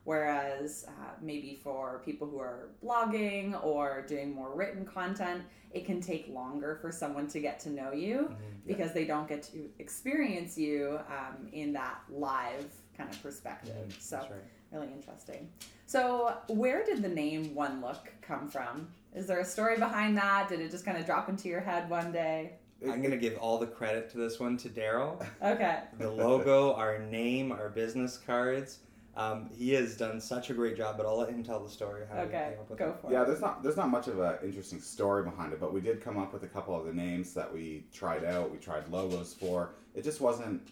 [0.01, 0.05] Journey.
[0.05, 6.01] Whereas uh, maybe for people who are blogging or doing more written content, it can
[6.01, 8.35] take longer for someone to get to know you
[8.67, 13.75] because they don't get to experience you um, in that live kind of perspective.
[13.89, 14.31] Mhm, So, right.
[14.73, 15.49] really interesting.
[15.87, 18.89] So, where did the name One Look come from?
[19.15, 20.49] Is there a story behind that?
[20.49, 22.55] Did it just kind of drop into your head one day?
[22.89, 25.25] I'm gonna give all the credit to this one to Daryl.
[25.43, 25.81] Okay.
[25.99, 28.79] The logo, our name, our business cards.
[29.17, 32.03] Um, he has done such a great job, but I'll let him tell the story.
[32.11, 32.51] How Okay.
[32.53, 33.01] came up with Go it.
[33.03, 33.27] for Yeah, it.
[33.27, 36.17] there's not there's not much of an interesting story behind it, but we did come
[36.19, 38.51] up with a couple of the names that we tried out.
[38.53, 39.71] We tried logos for.
[39.95, 40.63] It just wasn't.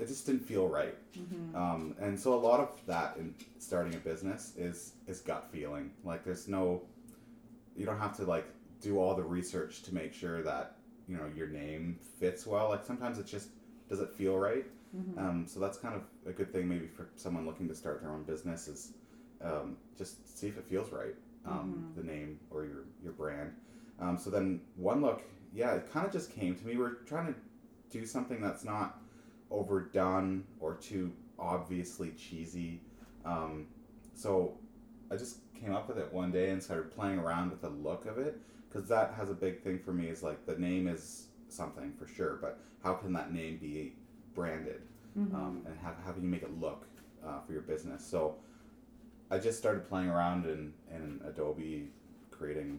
[0.00, 0.94] It just didn't feel right.
[1.16, 1.54] Mhm.
[1.54, 5.90] Um, and so a lot of that in starting a business is is gut feeling.
[6.04, 6.82] Like there's no,
[7.76, 8.46] you don't have to like
[8.80, 10.76] do all the research to make sure that
[11.06, 12.70] you know your name fits well.
[12.70, 13.48] Like sometimes it just
[13.90, 14.64] does it feel right.
[14.96, 15.18] Mhm.
[15.18, 18.10] Um, so that's kind of a good thing maybe for someone looking to start their
[18.10, 18.92] own business is
[19.42, 21.14] um, just see if it feels right.
[21.44, 23.52] Um, The name or your your brand.
[24.00, 25.22] Um, so then one look,
[25.52, 26.76] yeah, it kind of just came to me.
[26.76, 27.34] We're trying to
[27.90, 29.00] do something that's not
[29.50, 32.80] overdone or too obviously cheesy.
[33.24, 33.66] Um,
[34.14, 34.58] so
[35.10, 38.06] I just came up with it one day and started playing around with the look
[38.06, 40.08] of it because that has a big thing for me.
[40.08, 43.94] Is like the name is something for sure, but how can that name be
[44.38, 44.82] branded?
[45.18, 45.34] Mhm.
[45.34, 46.86] um, and how, how can you make it look
[47.26, 48.06] uh, for your business?
[48.06, 48.36] So
[49.30, 51.90] I just started playing around in, in Adobe,
[52.30, 52.78] creating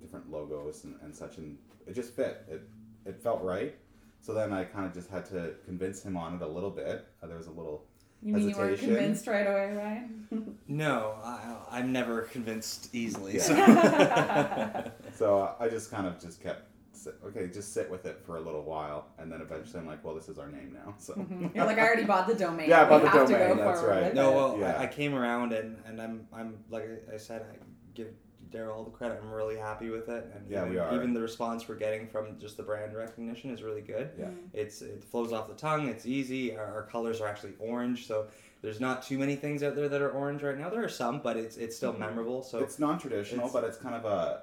[0.00, 1.56] different logos and, and such, and
[1.86, 2.44] it just fit.
[2.50, 2.62] It
[3.06, 3.74] it felt right.
[4.20, 7.06] So then I kind of just had to convince him on it a little bit.
[7.22, 7.84] Uh, there was a little
[8.22, 8.96] you mean you weren't hesitation.
[8.96, 10.42] convinced right away, right?
[10.68, 13.36] No, I, I'm never convinced easily.
[13.36, 14.90] Yeah.
[15.12, 15.18] So.
[15.20, 16.62] so I just kind of just kept
[16.98, 20.04] sit, okay, just sit with it for a little while, and then eventually I'm like,
[20.04, 20.94] well, this is our name now.
[20.98, 21.54] So Mhm.
[21.54, 22.68] You're like, I already bought the domain.
[22.70, 24.14] Yeah, I bought we the have to domain, go that's right.
[24.14, 24.76] no, well, Yeah.
[24.78, 27.56] I, I came around and, and I'm I'm like I said, I
[27.94, 28.08] give
[28.50, 29.20] Daryl all the credit.
[29.22, 30.94] I'm really happy with it, and Yeah, even, we are.
[30.94, 34.10] even the response we're getting from just the brand recognition is really good.
[34.18, 34.30] Yeah.
[34.54, 35.88] It's it flows off the tongue.
[35.88, 36.56] It's easy.
[36.56, 38.28] Our, our colors are actually orange, so
[38.62, 40.70] there's not too many things out there that are orange right now.
[40.70, 41.98] There are some, but it's it's still Mhm.
[42.00, 42.42] memorable.
[42.42, 44.42] So it's non-traditional, it's- but it's kind of a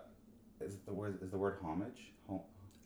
[0.62, 2.14] is the word is the word homage?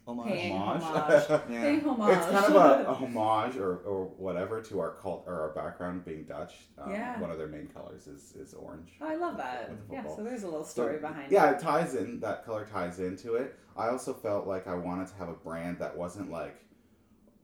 [0.10, 0.34] Hom- homage.
[0.40, 0.84] Hey, homage.
[0.84, 1.42] homage.
[1.50, 1.62] Yeah.
[1.62, 2.18] Hey, homage.
[2.18, 6.04] It's kind of a, a homage or, or whatever to our cult or our background
[6.06, 6.54] being Dutch.
[6.78, 7.20] Um, Yeah.
[7.20, 8.90] One of their main colors is, is orange.
[9.02, 9.70] Oh, I love that.
[9.70, 11.52] With the Yeah, so there's a little So, story behind yeah, it.
[11.52, 12.20] Yeah, it ties in.
[12.22, 13.58] That color ties into it.
[13.78, 16.60] I also felt like I wanted to have a brand that wasn't like,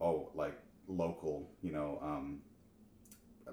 [0.01, 2.39] oh, like local, you know, um,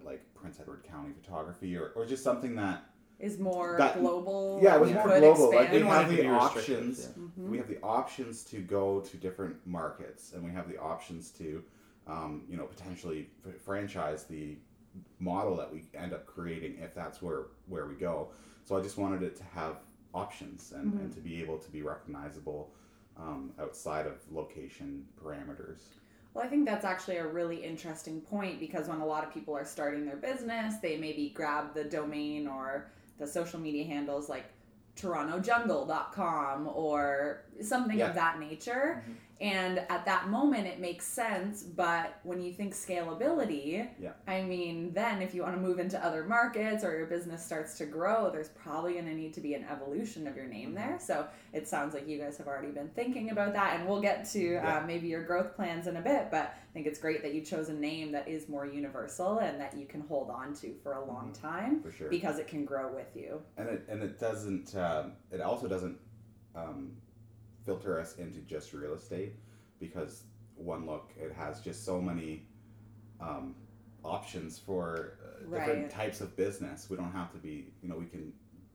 [0.05, 2.85] like Prince Edward County photography or, or just something that
[3.23, 4.59] is more That- global.
[4.61, 5.51] yeah, it was more could global.
[5.51, 5.85] Like expand.
[5.85, 7.01] we have the options.
[7.01, 7.23] yeah.
[7.23, 7.51] Mm-hmm.
[7.51, 11.63] We have the options to go to different markets, and we have the options to,
[12.09, 14.59] um, you know, potentially f- franchise the
[15.21, 18.29] model that we end up creating if that's where where we go.
[18.65, 19.77] So I just wanted it to have
[20.15, 22.71] options and, and to be able to be recognizable
[23.17, 25.81] um, outside of location parameters.
[26.35, 29.55] Well, I think that's actually a really interesting point because when a lot of people
[29.57, 34.47] are starting their business, they maybe grab the domain or the social media handles like
[34.97, 38.09] torontojungle.com or something Yeah.
[38.09, 39.03] of that nature.
[39.41, 41.65] And at that moment, it makes sense.
[41.65, 44.13] But when you think scalability, Yeah.
[44.29, 47.77] I mean, then if you want to move into other markets or your business starts
[47.79, 50.97] to grow, there's probably going to need to be an evolution of your name there.
[51.01, 53.81] So it sounds like you guys have already been thinking about that.
[53.81, 54.79] And we'll get to Yeah.
[54.79, 56.31] uh, maybe your growth plans in a bit.
[56.31, 59.61] But I think it's great that you chose a name that is more universal and
[59.61, 62.09] that you can hold on to for a long time For sure.
[62.09, 63.43] because it can grow with you.
[63.57, 65.99] and it and it doesn't um, it also doesn't
[66.55, 66.93] um,
[67.65, 69.35] filter us into just real estate
[69.79, 70.25] because
[70.57, 72.47] one look it has just so many
[73.21, 73.55] um,
[74.05, 78.07] options for uh, different types of business we don't have to be you know we
[78.07, 78.33] can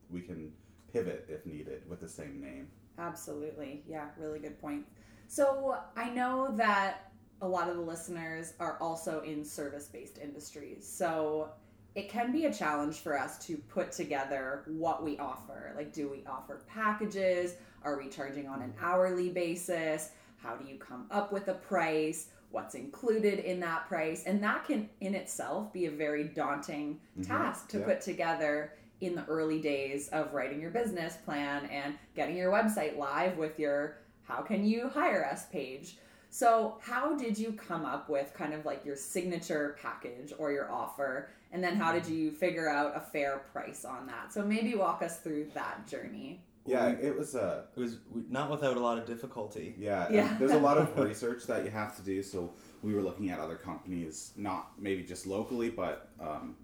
[0.09, 0.51] we can
[0.91, 3.83] pivot if needed with the same name Absolutely.
[3.87, 4.85] Yeah, really good point.
[5.27, 10.87] So I know that a lot of the listeners are also in service based industries.
[10.87, 11.49] So
[11.95, 15.73] it can be a challenge for us to put together what we offer.
[15.75, 17.55] Like, do we offer packages?
[17.83, 20.11] Are we charging on an hourly basis?
[20.37, 22.29] How do you come up with a price?
[22.51, 24.23] What's included in that price?
[24.25, 27.23] And that can, in itself, be a very daunting mm-hmm.
[27.23, 27.85] task to Yeah.
[27.85, 32.97] put together in the early days of writing your business plan and getting your website
[32.97, 35.97] live with your how can you hire us page.
[36.29, 40.69] So, how did you come up with kind of like your signature package or your
[40.71, 41.29] offer?
[41.53, 42.13] And then, how did mm-hmm.
[42.13, 44.33] you figure out a fair price on that?
[44.33, 46.41] So, maybe walk us through that journey.
[46.67, 47.97] Yeah it was a It was
[48.29, 49.75] not without a lot of difficulty.
[49.77, 50.37] Yeah, Yeah.
[50.37, 52.21] there's a lot of research that you have to do.
[52.21, 52.53] So
[52.83, 56.55] we were looking at other companies, not maybe just locally, but um,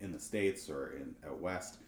[0.00, 1.78] in the states or in out west,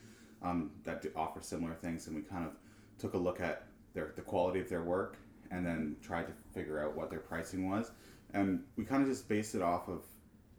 [0.42, 2.52] um, that do offer similar things, and we kind of
[2.98, 5.16] took a look at their the quality of their work,
[5.50, 7.90] and then tried to figure out what their pricing was,
[8.34, 10.02] and we kind of just based it off of.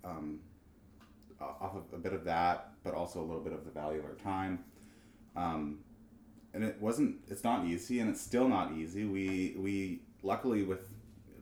[0.04, 0.39] Um,
[1.39, 4.06] off of a bit of that, but also a little bit of the value of
[4.06, 4.63] our time.
[5.36, 5.80] Um,
[6.54, 9.06] and it wasn't it's not easy and it's still not easy.
[9.06, 10.90] We we luckily with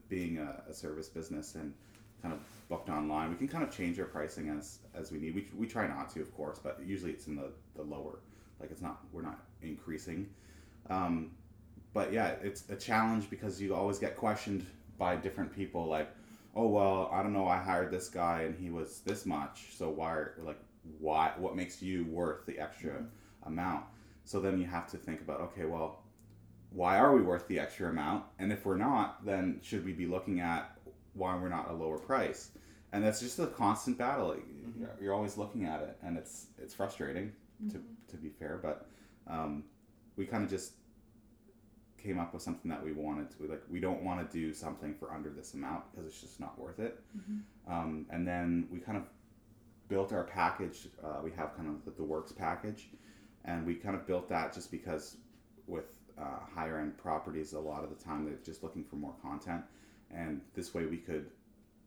[0.07, 1.73] being a, a service business and
[2.21, 5.35] kind of booked online we can kind of change our pricing as as we need.
[5.35, 8.19] We, we try not to of course but usually it's in the the lower
[8.59, 10.29] like it's not we're not increasing.
[10.89, 11.31] Um,
[11.93, 14.65] but yeah it's a challenge because you always get questioned
[14.97, 16.09] by different people like
[16.55, 19.89] oh well i don't know i hired this guy and he was this much so
[19.89, 20.59] why are like
[20.99, 23.03] why what makes you worth the extra
[23.43, 23.83] amount
[24.29, 26.03] so then you have to think about okay, well,
[26.71, 28.25] why are we worth the extra amount?
[28.37, 30.77] And if we're not, then should we be looking at
[31.13, 32.51] why we're not a lower price?
[32.91, 34.35] And that's just a constant battle.
[34.35, 34.45] You're-
[35.01, 37.31] You're always looking at it, and it's it's frustrating
[37.71, 37.77] to
[38.11, 38.59] to be fair.
[38.61, 38.77] But
[39.35, 39.63] um,
[40.15, 40.73] we kind of just
[41.97, 43.63] came up with something that we wanted to like.
[43.69, 46.79] We don't want to do something for under this amount because it's just not worth
[46.79, 46.93] it.
[47.73, 49.05] Um, and then we kind of
[49.87, 50.87] built our package.
[51.03, 52.89] Uh, we have kind of the, the works package,
[53.45, 55.17] and we kind of built that just because
[55.67, 59.15] with uh, higher end properties, a lot of the time they're just looking for more
[59.21, 59.61] content,
[60.11, 61.27] and this way we could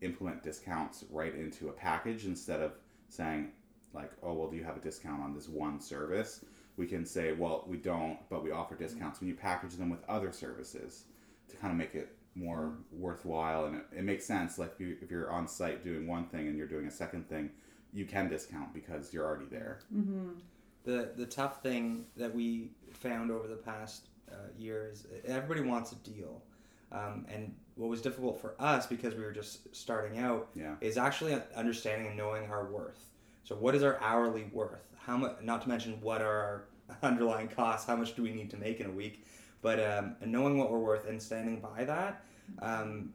[0.01, 2.73] implement discounts right into a package instead of
[3.09, 3.51] saying
[3.95, 6.45] like, oh well, do you have a discount on this one service?
[6.77, 10.01] We can say, well, we don't, but we offer discounts when you package them with
[10.09, 11.05] other services
[11.51, 14.59] to kind of make it more worthwhile and it, it makes sense.
[14.59, 17.51] Like you, if you're on site doing one thing and you're doing a second thing,
[17.93, 19.81] you can discount because you're already there.
[20.85, 25.93] The the tough thing that we found over the past uh, year is everybody wants
[25.93, 26.43] a deal,
[26.91, 30.75] um, and what was difficult for us because we were just starting out Yeah.
[30.81, 33.11] is actually understanding and knowing our worth.
[33.45, 34.87] So what is our hourly worth?
[34.99, 35.37] How much?
[35.43, 36.65] Not to mention what are our
[37.03, 37.87] underlying costs?
[37.87, 39.25] How much do we need to make in a week?
[39.63, 42.25] But um, and knowing what we're worth and standing by that.
[42.61, 43.15] Um,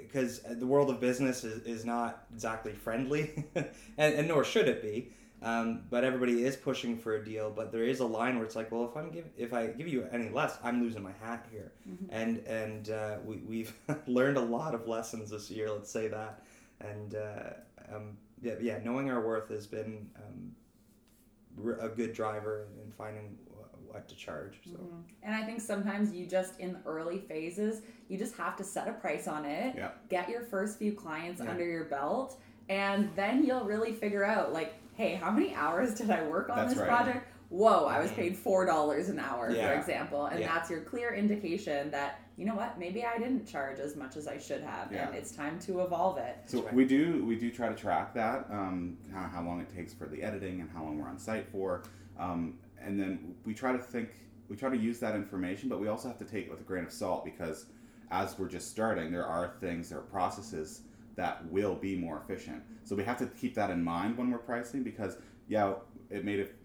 [0.00, 4.82] because the world of business is, is not exactly friendly, and, and nor should it
[4.82, 5.12] be.
[5.42, 7.50] Um, but everybody is pushing for a deal.
[7.50, 9.88] But there is a line where it's like, well, if I'm give if I give
[9.88, 11.72] you any less, I'm losing my hat here.
[12.10, 13.72] And and uh, we we've
[14.06, 15.70] learned a lot of lessons this year.
[15.70, 16.42] Let's say that.
[16.80, 22.90] And uh, um, yeah, yeah, knowing our worth has been um, a good driver in
[22.92, 23.36] finding
[23.86, 24.58] what to charge.
[24.64, 24.78] So.
[25.22, 28.86] And I think sometimes you just, in the early phases, you just have to set
[28.88, 29.90] a price on it, Yeah.
[30.08, 31.50] get your first few clients Yeah.
[31.50, 36.10] under your belt, and then you'll really figure out, like, hey, how many hours did
[36.10, 36.88] I work on That's this right.
[36.88, 37.26] project?
[37.48, 39.66] whoa, I was paid four dollars an hour, Yeah.
[39.72, 40.54] for example, and Yeah.
[40.54, 44.26] that's your clear indication that you know what, maybe I didn't charge as much as
[44.28, 45.08] I should have, Yeah.
[45.08, 46.36] and it's time to evolve it.
[46.46, 49.68] So we do we do try to track that, um, kind of how long it
[49.74, 51.82] takes for the editing and how long we're on site for,
[52.18, 54.10] um, and then we try to think
[54.48, 56.64] we try to use that information, but we also have to take it with a
[56.64, 57.66] grain of salt because
[58.12, 60.82] as we're just starting, there are things, there are processes
[61.16, 62.62] that will be more efficient.
[62.84, 65.16] So we have to keep that in mind when we're pricing because
[65.48, 65.74] yeah,
[66.10, 66.56] it made it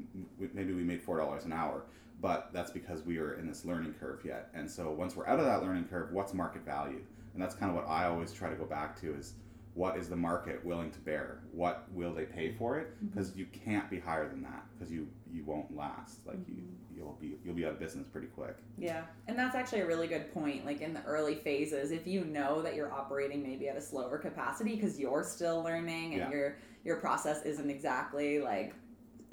[0.53, 1.83] maybe we made four dollars an hour,
[2.21, 4.49] but that's because we are in this learning curve yet.
[4.53, 7.01] And so once we're out of that learning curve, what's market value?
[7.33, 9.33] And that's kind of what I always try to go back to is
[9.75, 11.39] what is the market willing to bear?
[11.51, 12.95] What will they pay for it?
[12.95, 13.07] Mm-hmm.
[13.07, 16.25] Because you can't be higher than that because you you won't last.
[16.25, 16.97] Like you mm-hmm.
[16.97, 18.55] you'll be you'll be out of business pretty quick.
[18.77, 20.65] Yeah, and that's actually a really good point.
[20.65, 24.17] Like in the early phases, if you know that you're operating maybe at a slower
[24.17, 26.31] capacity because you're still learning and Yeah.
[26.31, 28.73] your your process isn't exactly like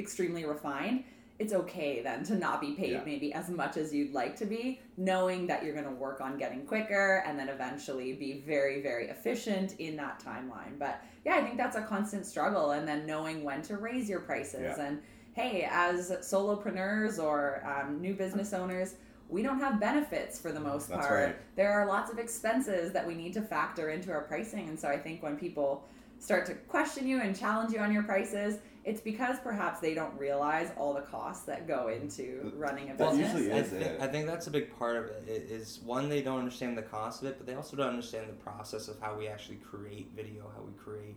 [0.01, 1.05] extremely refined,
[1.43, 3.03] it's okay then to not be paid Yeah.
[3.05, 6.39] maybe as much as you'd like to be, knowing that you're going to work on
[6.39, 10.79] getting quicker and then eventually be very very efficient in that timeline.
[10.79, 14.21] But yeah, I think that's a constant struggle, and then knowing when to raise your
[14.21, 14.85] prices Yeah.
[14.87, 15.03] and
[15.35, 18.95] hey, as solopreneurs or um, new business owners,
[19.29, 21.25] we don't have benefits for the most That's part.
[21.27, 21.37] right.
[21.57, 24.69] There are lots of expenses that we need to factor into our pricing.
[24.69, 25.85] And so I think when people
[26.19, 30.17] start to question you and challenge you on your prices, it's because perhaps they don't
[30.19, 33.35] realize all the costs that go into running a That business.
[33.35, 34.01] usually I, is thi- it.
[34.01, 35.49] I think that's a big part of it.
[35.53, 38.33] i- one they don't understand the cost of it, but they also don't understand the
[38.45, 41.15] process of how we actually create video, how we create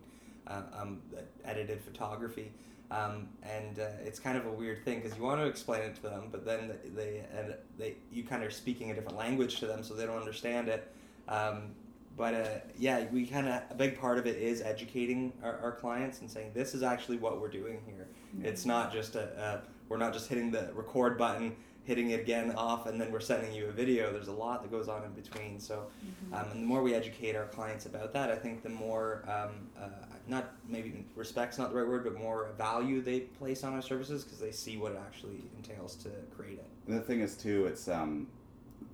[0.48, 1.02] uh, um,
[1.44, 2.52] edited photography,
[2.92, 5.96] um, and uh, it's kind of a weird thing because you want to explain it
[5.96, 9.60] to them, but then they and they you kind of are speaking a different language
[9.60, 10.92] to them, so they don't understand it.
[11.28, 11.74] Um,
[12.18, 12.48] but uh,
[12.78, 16.30] yeah, we kind of a big part of it is educating our, our clients and
[16.30, 18.08] saying this is actually what we're doing here.
[18.44, 22.54] It's not just a, a we're not just hitting the record button, hitting it again
[22.56, 24.12] off, and then we're sending you a video.
[24.12, 25.60] There's a lot that goes on in between.
[25.60, 25.88] So,
[26.34, 29.70] um, and the more we educate our clients about that, I think the more um,
[29.80, 29.90] uh,
[30.28, 34.24] not maybe respect's not the right word, but more value they place on our services
[34.24, 36.68] because they see what it actually entails to create it.
[36.88, 38.28] And the thing is too, it's um,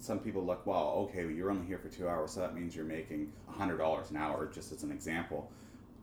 [0.01, 2.75] some people look, well, okay, well, you're only here for two hours, so that means
[2.75, 5.49] you're making hundred dollars an hour, just as an example.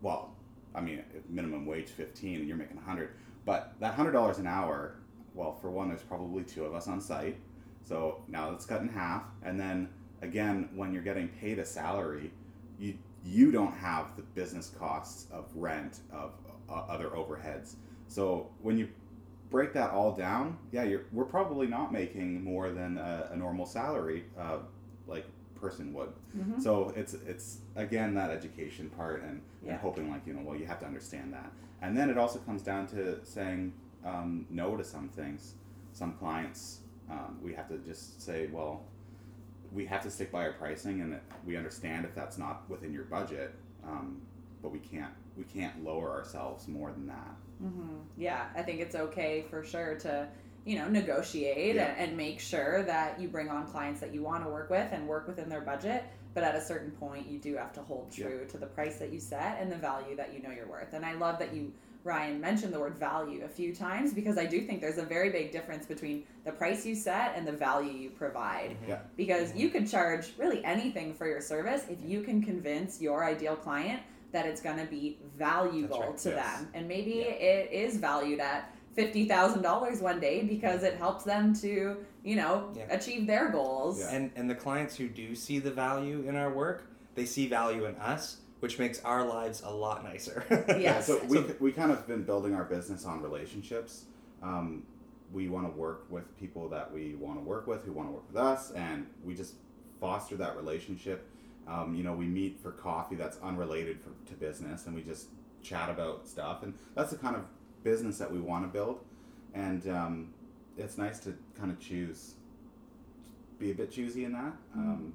[0.02, 0.34] Well,
[0.74, 3.10] I mean, minimum wage fifteen, and you're making a hundred,
[3.44, 4.94] but that hundred dollars an hour,
[5.34, 7.36] well, for one, there's probably two of us on site,
[7.82, 9.88] so now it's cut in half, and then
[10.22, 12.30] again, when you're getting paid a salary,
[12.78, 12.94] you
[13.24, 16.32] you don't have the business costs of rent of
[16.70, 17.74] uh, other overheads.
[18.06, 18.88] So when you
[19.50, 23.66] break that all down, yeah, you're, we're probably not making more than a, a normal
[23.66, 24.58] salary, uh,
[25.06, 25.24] like
[25.60, 26.12] person would.
[26.36, 26.60] Mhm.
[26.62, 29.72] So it's it's again that education part and, Yeah.
[29.72, 31.50] and hoping like you know well you have to understand that,
[31.82, 33.72] and then it also comes down to saying
[34.04, 35.54] um, no to some things.
[35.92, 36.80] Some clients
[37.10, 38.82] um, we have to just say well
[39.72, 43.04] we have to stick by our pricing and we understand if that's not within your
[43.04, 44.20] budget, um,
[44.62, 47.34] but we can't we can't lower ourselves more than that.
[47.60, 50.28] Hmm Yeah, I think it's okay for sure to,
[50.64, 51.86] you know, negotiate Yeah.
[51.86, 54.92] and, and make sure that you bring on clients that you want to work with
[54.92, 56.04] and work within their budget.
[56.34, 58.26] But at a certain point, you do have to hold Yeah.
[58.26, 60.92] true to the price that you set and the value that you know you're worth.
[60.92, 61.72] And I love that you,
[62.04, 65.30] Ryan, mentioned the word value a few times because I do think there's a very
[65.30, 68.76] big difference between the price you set and the value you provide.
[68.86, 68.98] Yeah.
[69.16, 73.56] Because you could charge really anything for your service if you can convince your ideal
[73.56, 74.00] client
[74.32, 76.58] that it's going to be valuable right, to yes.
[76.58, 76.68] them.
[76.74, 77.32] And maybe Yeah.
[77.32, 82.86] it is valued at $50,000 one day because it helps them to, you know, Yeah.
[82.90, 84.00] achieve their goals.
[84.00, 84.10] Yeah.
[84.14, 87.84] And and the clients who do see the value in our work, they see value
[87.86, 90.44] in us, which makes our lives a lot nicer.
[90.78, 91.06] Yes.
[91.06, 94.04] So we, we kind of been building our business on relationships.
[94.42, 94.82] Um,
[95.32, 98.12] we want to work with people that we want to work with, who want to
[98.12, 99.54] work with us, and we just
[100.00, 101.26] foster that relationship.
[101.68, 105.28] Um, you know, we meet for coffee that's unrelated for, to business, and we just
[105.62, 107.42] chat about stuff, and that's the kind of
[107.84, 109.00] business that we want to build.
[109.54, 110.34] And um,
[110.76, 112.34] it's nice to kind of choose,
[113.58, 114.52] be a bit choosy in that.
[114.74, 115.14] Um,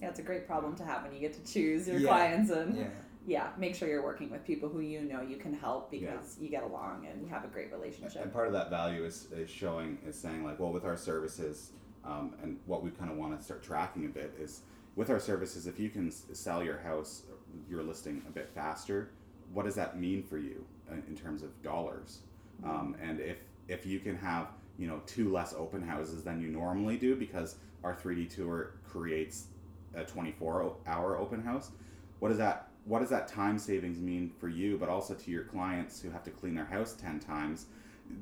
[0.00, 2.08] Yeah, it's a great problem to have when you get to choose your Yeah.
[2.08, 2.88] clients and yeah.
[3.26, 6.48] yeah, make sure you're working with people who you know you can help because you
[6.48, 8.22] get along and you have a great relationship.
[8.22, 11.72] And part of that value is, is showing, is saying like, well, with our services,
[12.04, 14.60] um, and what we kind of want to start tracking a bit is
[14.98, 17.22] with our services, if you can sell your house,
[17.70, 19.10] your listing a bit faster,
[19.52, 22.18] what does that mean for you in, terms of dollars?
[22.64, 23.38] Um, and if
[23.68, 27.54] if you can have you know two less open houses than you normally do because
[27.84, 29.46] our 3D tour creates
[29.94, 31.70] a 24 hour open house,
[32.18, 35.44] what does that what does that time savings mean for you, but also to your
[35.44, 37.66] clients who have to clean their house 10 times?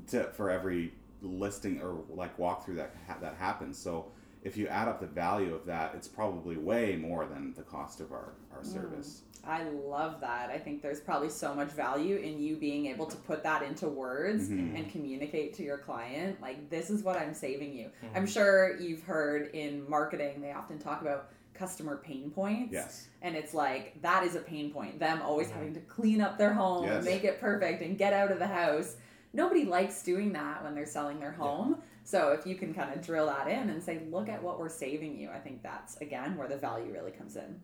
[0.07, 3.77] to, for every listing or like walkthrough that ha- that happens.
[3.77, 4.11] So
[4.43, 7.99] if you add up the value of that, it's probably way more than the cost
[7.99, 9.21] of our, our service.
[9.45, 10.49] I love that.
[10.49, 13.87] I think there's probably so much value in you being able to put that into
[13.87, 14.75] words Mhm.
[14.75, 16.41] and communicate to your client.
[16.41, 17.85] Like, this is what I'm saving you.
[18.03, 18.17] Mm-hmm.
[18.17, 22.73] I'm sure you've heard in marketing, they often talk about customer pain points.
[22.73, 23.07] Yes.
[23.21, 24.99] And it's like, that is a pain point.
[24.99, 27.03] Them always having to clean up their home, Yes.
[27.05, 28.95] make it perfect, and get out of the house.
[29.33, 31.81] Nobody likes doing that when they're selling their home.
[32.07, 34.69] So if you can kind of drill that in and say, look at what we're
[34.69, 37.59] saving you, I think that's, again, where the value really comes in.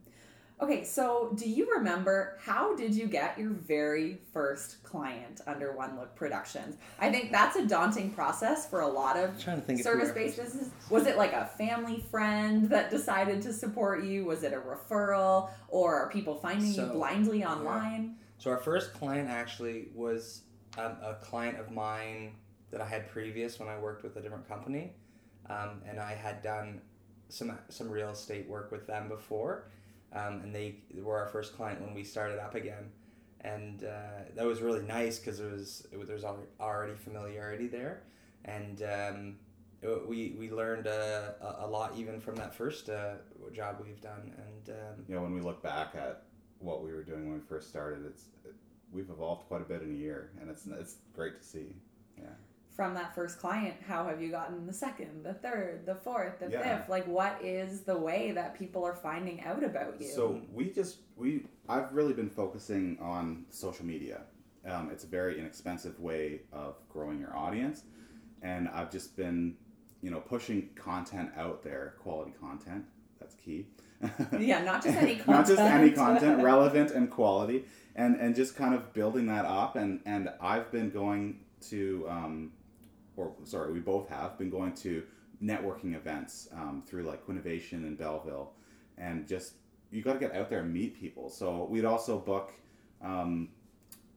[0.60, 5.98] Okay, so do you remember how did you get your very first client under One
[5.98, 6.76] Look Productions?
[7.00, 9.92] I think that's a daunting process for a lot of trying to think if we
[9.92, 10.70] were- service-based businesses.
[10.90, 14.26] Was it like a family friend that decided to support you?
[14.26, 18.16] Was it a referral, or are people finding you blindly online?
[18.36, 20.42] So our first client actually was
[20.76, 22.32] um, a client of mine
[22.74, 24.90] that I had previous when I worked with a different company,
[25.48, 26.80] um, and I had done
[27.28, 29.68] some some real estate work with them before,
[30.12, 32.90] um, and they were our first client when we started up again,
[33.42, 37.68] and uh, that was really nice because it was it was there's al- already familiarity
[37.68, 38.02] there,
[38.44, 38.82] and.
[38.82, 39.36] Um,
[39.82, 43.16] it- we, we learned uh, a, a lot even from that first uh,
[43.52, 46.22] job we've done and um, You know, when we look back at
[46.58, 48.24] what we were doing when we first started, it's
[48.90, 51.76] we've evolved quite a bit in a year, and it's it's great to see.
[52.16, 52.28] Yeah.
[52.74, 56.50] From that first client, how have you gotten the second, the third, the fourth, the
[56.50, 56.62] Yeah.
[56.78, 56.88] fifth?
[56.88, 60.08] Like, what is the way that people are finding out about you?
[60.08, 64.22] So we just we I've really been focusing on social media.
[64.66, 67.84] Um, it's a very inexpensive way of growing your audience,
[68.42, 69.56] and I've just been,
[70.02, 72.86] you know, pushing content out there, quality content.
[73.20, 73.68] That's key.
[74.38, 75.28] Yeah, not just any content.
[75.38, 76.20] not just any content.
[76.20, 79.76] content, relevant and quality, and and just kind of building that up.
[79.76, 81.38] And and I've been going
[81.70, 82.52] to, um,
[83.16, 85.02] or sorry, we both have been going to
[85.42, 88.52] networking events um, through like Quinnovation and Belleville,
[88.98, 89.54] and just
[89.90, 91.28] you got to get out there and meet people.
[91.28, 92.52] So we'd also book
[93.02, 93.48] um,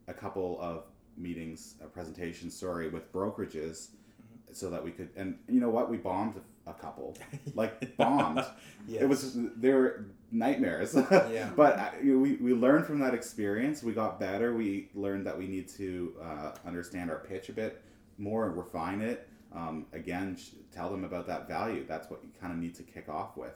[0.08, 0.84] a couple of
[1.18, 3.90] meetings, uh, presentations, sorry, with brokerages,
[4.52, 5.10] so that we could.
[5.16, 5.90] And you know what?
[5.90, 7.16] We bombed a couple,
[7.56, 8.44] like bombed.
[8.88, 9.04] Yes.
[9.04, 10.96] It was they were nightmares.
[10.96, 11.50] Yeah.
[11.56, 13.84] But uh, we we learned from that experience.
[13.84, 14.56] We got better.
[14.56, 17.82] We learned that we need to uh, understand our pitch a bit
[18.18, 19.28] more and refine it.
[19.54, 21.86] Um, again, sh- tell them about that value.
[21.88, 23.56] That's what you kind of need to kick off with.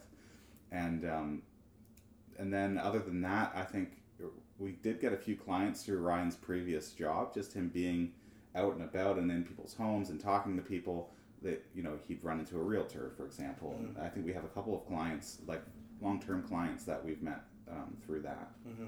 [0.72, 1.42] And um,
[2.38, 4.02] and then other than that, I think
[4.58, 7.34] we did get a few clients through Ryan's previous job.
[7.34, 8.14] Just him being
[8.56, 12.24] out and about and in people's homes and talking to people that you know he'd
[12.24, 13.76] run into a realtor, for example.
[13.80, 15.62] And I think we have a couple of clients, like
[16.02, 18.52] long-term clients, that we've met um, through that.
[18.68, 18.88] Mhm.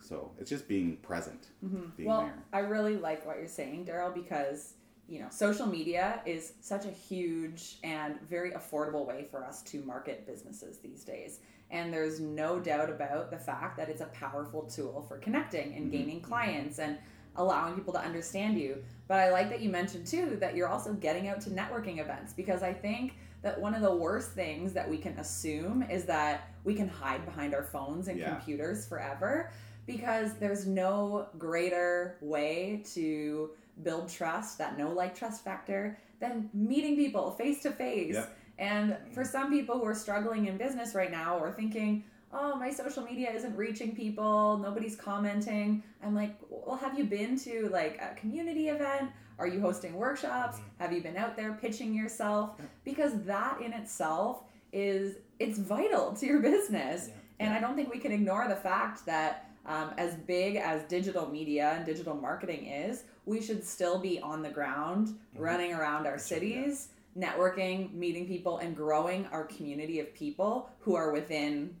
[0.00, 1.48] So it's just being present,
[1.96, 2.42] being well, there.
[2.52, 4.74] I really like what you're saying, Daryl, because
[5.08, 9.80] you know social media is such a huge and very affordable way for us to
[9.82, 11.40] market businesses these days.
[11.70, 15.86] And there's no doubt about the fact that it's a powerful tool for connecting and
[15.86, 15.90] mm-hmm.
[15.90, 16.96] gaining clients and
[17.36, 18.82] allowing people to understand you.
[19.08, 22.32] But I like that you mentioned too that you're also getting out to networking events
[22.32, 26.50] because I think that one of the worst things that we can assume is that
[26.64, 28.30] we can hide behind our phones and Yeah.
[28.30, 29.50] computers forever
[29.86, 33.50] because there's no greater way to
[33.82, 38.16] build trust, that no like trust factor, than meeting people face to face.
[38.58, 42.70] And for some people who are struggling in business right now or thinking, oh, my
[42.70, 48.00] social media isn't reaching people, nobody's commenting, I'm like, well, have you been to like
[48.00, 49.10] a community event?
[49.38, 50.56] Are you hosting workshops?
[50.56, 50.82] Mm-hmm.
[50.82, 52.52] Have you been out there pitching yourself?
[52.84, 57.08] Because that in itself is it's vital to your business.
[57.08, 57.14] Yeah.
[57.40, 61.26] And I don't think we can ignore the fact that um, as big as digital
[61.28, 66.18] media and digital marketing is, we should still be on the ground, running around our
[66.18, 66.88] cities,
[67.18, 71.74] networking, meeting people, and growing our community of people who are within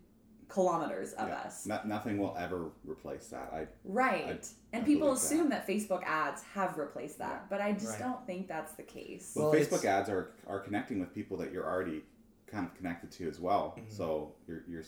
[0.48, 1.34] kilometers of Yeah.
[1.38, 1.66] us.
[1.66, 3.52] No- nothing will ever replace that.
[3.52, 4.26] I Right.
[4.26, 4.30] I-
[4.72, 5.26] and I people believe that.
[5.26, 5.66] assume that.
[5.66, 7.46] Facebook ads have replaced that, Yeah.
[7.50, 8.08] but I just Right.
[8.08, 9.32] don't think that's the case.
[9.34, 12.04] well, Well, Facebook ads are are connecting with people that you're already
[12.46, 13.74] kind of connected to as well.
[13.76, 13.90] Mm-hmm.
[13.90, 14.84] So you're you're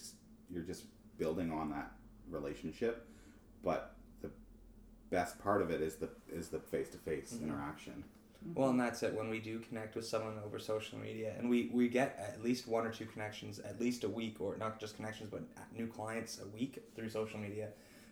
[0.49, 0.87] you're just
[1.19, 1.91] building on that
[2.31, 3.07] relationship,
[3.63, 4.31] but the
[5.11, 8.05] best part of it is the is the face to face interaction.
[8.55, 9.15] Well, and that's it.
[9.15, 12.69] When we do connect with someone over social media, and we, we get at least
[12.69, 15.43] one or two connections, at least a week, or not just connections, but
[15.77, 17.71] new clients a week through social media.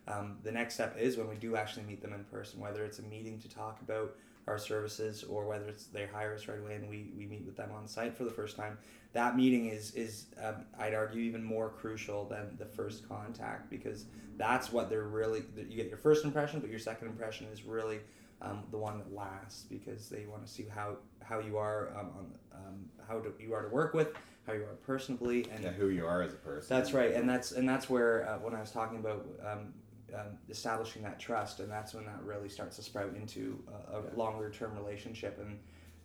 [0.09, 2.99] Um, the next step is when we do actually meet them in person, whether it's
[2.99, 4.17] a meeting to talk about
[4.47, 7.57] our services or whether it's they hire us right away and we, we meet with
[7.57, 8.79] them on site for the first time.
[9.13, 14.05] That meeting is, is um, I'd argue, even more crucial than the first contact because
[14.37, 18.01] that's what they're really, you get your first impression, but your second impression is really
[18.43, 22.11] um, the one that lasts because they want to see how how you are um,
[22.19, 24.13] on um, how do, you are to work with,
[24.47, 26.77] how you are personally, and Yeah, who you are as a person.
[26.77, 29.73] that's right, and that's and that's where uh, when I was talking about um,
[30.17, 34.03] um, establishing that trust, and that's when that really starts to sprout into a, a
[34.03, 34.09] Yeah.
[34.17, 35.59] longer term relationship, and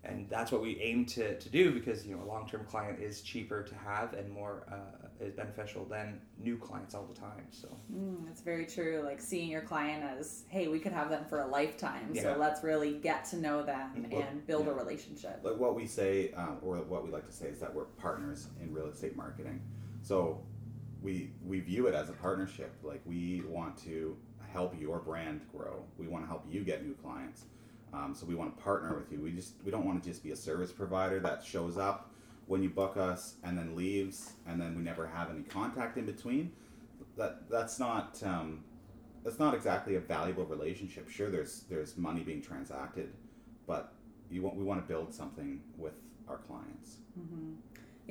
[0.03, 2.99] and that's what we aim to, to do because you know a long term client
[2.99, 7.45] is cheaper to have and more uh, is beneficial than new clients all the time.
[7.51, 9.03] So Mm, that's very true.
[9.05, 12.09] Like seeing your client as, hey, we could have them for a lifetime.
[12.13, 12.23] Yeah.
[12.23, 15.39] So let's really get to know them Well, and build a relationship.
[15.43, 18.47] like what we say, um, or what we like to say, is that we're partners
[18.59, 19.61] in real estate marketing.
[20.01, 20.41] So
[21.01, 22.73] we we view it as a partnership.
[22.83, 24.17] Like we want to
[24.53, 25.83] help your brand grow.
[25.97, 27.45] We want to help you get new clients.
[27.93, 29.19] Um, so we want to partner with you.
[29.19, 32.11] We just we don't want to just be a service provider that shows up
[32.47, 36.05] when you book us and then leaves, and then we never have any contact in
[36.05, 36.51] between.
[37.17, 38.21] That that's not.
[38.23, 38.63] Um,
[39.23, 41.09] that's not exactly a valuable relationship.
[41.09, 43.13] Sure, there's there's money being transacted,
[43.67, 43.93] but
[44.31, 45.93] you want we want to build something with
[46.27, 46.97] our clients.
[47.15, 47.53] hmm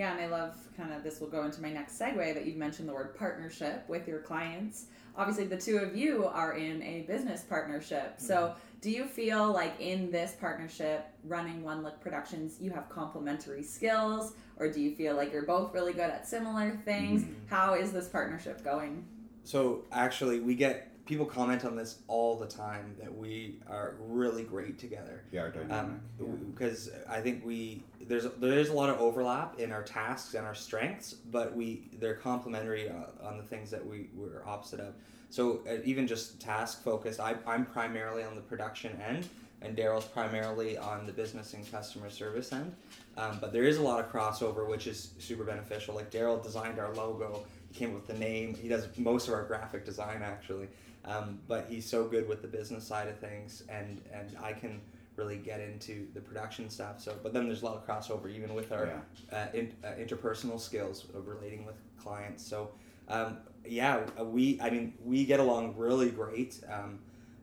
[0.00, 2.56] Yeah, and I love kind of this will go into my next segue that you've
[2.56, 4.86] mentioned the word partnership with your clients.
[5.14, 8.14] Obviously, the two of you are in a business partnership.
[8.16, 13.62] So, do you feel like in this partnership, running One Look Productions, you have complementary
[13.62, 17.26] skills, or do you feel like you're both really good at similar things?
[17.50, 19.04] How is this partnership going?
[19.42, 24.44] so actually we get people comment on this all the time that we are really
[24.44, 25.24] great together.
[25.32, 25.96] Yeah, our dynamic.
[26.20, 30.34] um, because I think we there's there is a lot of overlap in our tasks
[30.34, 34.80] and our strengths, but we they're complementary uh, on the things that we we're opposite
[34.80, 34.94] of.
[35.30, 39.28] So uh, even just task focused, I, I'm primarily on the production end,
[39.62, 42.74] and Daryl's primarily on the business and customer service end.
[43.16, 45.94] Um, but there is a lot of crossover, which is super beneficial.
[45.94, 48.54] Like Daryl designed our logo, he came up with the name.
[48.54, 50.66] He does most of our graphic design actually,
[51.04, 54.80] um, but he's so good with the business side of things, and and I can
[55.20, 57.00] really get into the production stuff.
[57.00, 59.36] So, but then there's a lot of crossover even with our Yeah.
[59.36, 62.46] uh, in, uh, interpersonal skills of relating with clients.
[62.46, 62.70] So,
[63.08, 66.60] um, yeah, we I mean we get along really great.
[66.72, 66.98] Um,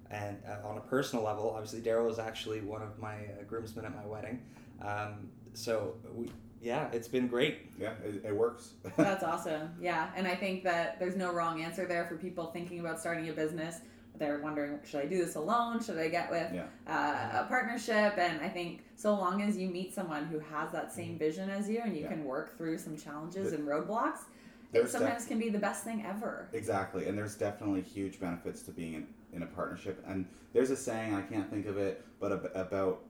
[0.10, 3.86] and uh, on a personal level, obviously Daryl was actually one of my uh, groomsmen
[3.86, 4.42] at my wedding.
[4.82, 7.70] Um, so we yeah, it's been great.
[7.80, 8.72] Yeah, it, it works.
[8.98, 9.76] That's awesome.
[9.80, 13.30] Yeah, and I think that there's no wrong answer there for people thinking about starting
[13.30, 13.82] a business.
[14.18, 15.82] They're wondering, should I do this alone?
[15.84, 16.66] Should I get with Yeah.
[16.88, 18.18] uh, a partnership?
[18.18, 21.70] And I think so long as you meet someone who has that same vision as
[21.70, 22.12] you and you Mm-hmm.
[22.12, 22.18] Yeah.
[22.18, 24.22] can work through some challenges The- and roadblocks,
[24.74, 26.50] it There's sometimes can be the best thing ever.
[26.52, 30.04] Exactly, and there's definitely huge benefits to being in, in a partnership.
[30.06, 33.04] And there's a saying I can't think of it, but ab- about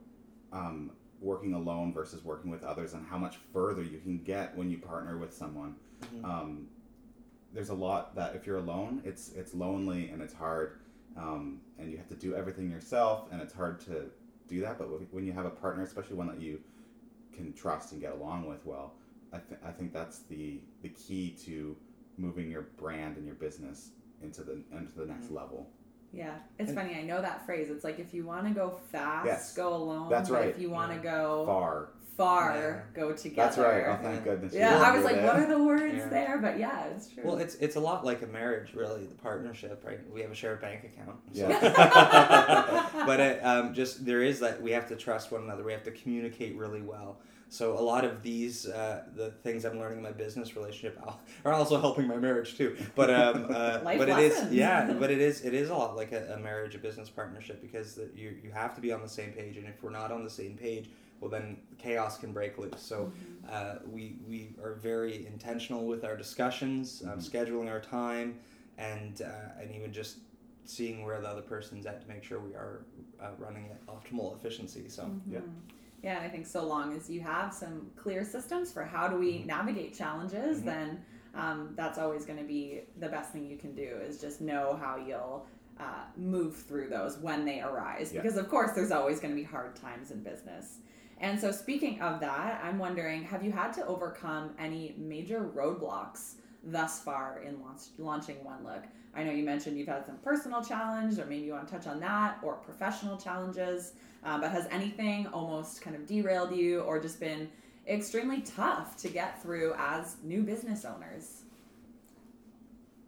[0.52, 4.70] um, working alone versus working with others, and how much further you can get when
[4.70, 5.74] you partner with someone.
[6.14, 6.24] Mhm.
[6.24, 6.68] Um,
[7.52, 10.78] there's a lot that if you're alone, it's it's lonely and it's hard,
[11.16, 14.10] um, and you have to do everything yourself, and it's hard to
[14.48, 14.78] do that.
[14.78, 16.60] But when you have a partner, especially one that you
[17.34, 18.94] can trust and get along with well,
[19.32, 21.76] I, th- I think that's the the key to
[22.16, 23.90] moving your brand and your business
[24.22, 25.68] into the into the next level.
[26.12, 26.94] Yeah, it's And- funny.
[26.94, 27.68] I know that phrase.
[27.70, 29.54] It's like if you want to go fast, Yes.
[29.54, 30.08] go alone.
[30.08, 30.48] That's but right.
[30.48, 31.02] If you want to Yeah.
[31.16, 31.90] go Far.
[32.18, 33.00] Far, Yeah.
[33.00, 33.36] go together.
[33.36, 33.84] That's right.
[33.86, 34.52] Oh, thank goodness.
[34.52, 35.24] Yeah, I was like, that.
[35.24, 36.08] what are the words Yeah.
[36.08, 36.38] there?
[36.38, 37.22] But yeah, it's true.
[37.24, 39.06] Well, it's it's a lot like a marriage, really.
[39.06, 40.00] The partnership, right?
[40.12, 41.16] We have a shared bank account.
[41.32, 42.88] so- Yeah.
[43.06, 45.62] but it, um, just there is that we have to trust one another.
[45.62, 47.20] We have to communicate really well.
[47.50, 51.00] So a lot of these uh, the things I'm learning in my business relationship
[51.46, 52.76] are also helping my marriage too.
[52.94, 55.96] But um, uh, Life but it is yeah, but it is it is a lot
[55.96, 59.00] like a, a marriage, a business partnership because the, you you have to be on
[59.02, 60.90] the same page, and if we're not on the same page,
[61.20, 62.80] well then chaos can break loose.
[62.80, 63.12] So
[63.50, 67.30] uh, we we are very intentional with our discussions, um, Mhm.
[67.30, 68.38] scheduling our time,
[68.76, 70.18] and uh, and even just
[70.64, 72.84] seeing where the other person's at to make sure we are
[73.20, 74.88] uh, running at optimal efficiency.
[74.88, 75.38] So Yeah.
[75.40, 75.44] Mhm.
[76.02, 79.16] Yeah, and I think so long as you have some clear systems for how do
[79.16, 79.46] we Mhm.
[79.46, 80.64] navigate challenges, Mhm.
[80.64, 81.04] then
[81.34, 84.74] um, that's always going to be the best thing you can do is just know
[84.76, 85.46] how you'll
[85.78, 88.12] uh, move through those when they arise.
[88.12, 88.22] Yeah.
[88.22, 90.78] Because, of course, there's always going to be hard times in business.
[91.20, 96.34] And so, speaking of that, I'm wondering have you had to overcome any major roadblocks
[96.62, 98.84] thus far in launch, launching One Look?
[99.14, 101.86] I know you mentioned you've had some personal challenge, or maybe you want to touch
[101.86, 103.94] on that, or professional challenges.
[104.24, 107.48] Uh, but has anything almost kind of derailed you, or just been
[107.88, 111.42] extremely tough to get through as new business owners?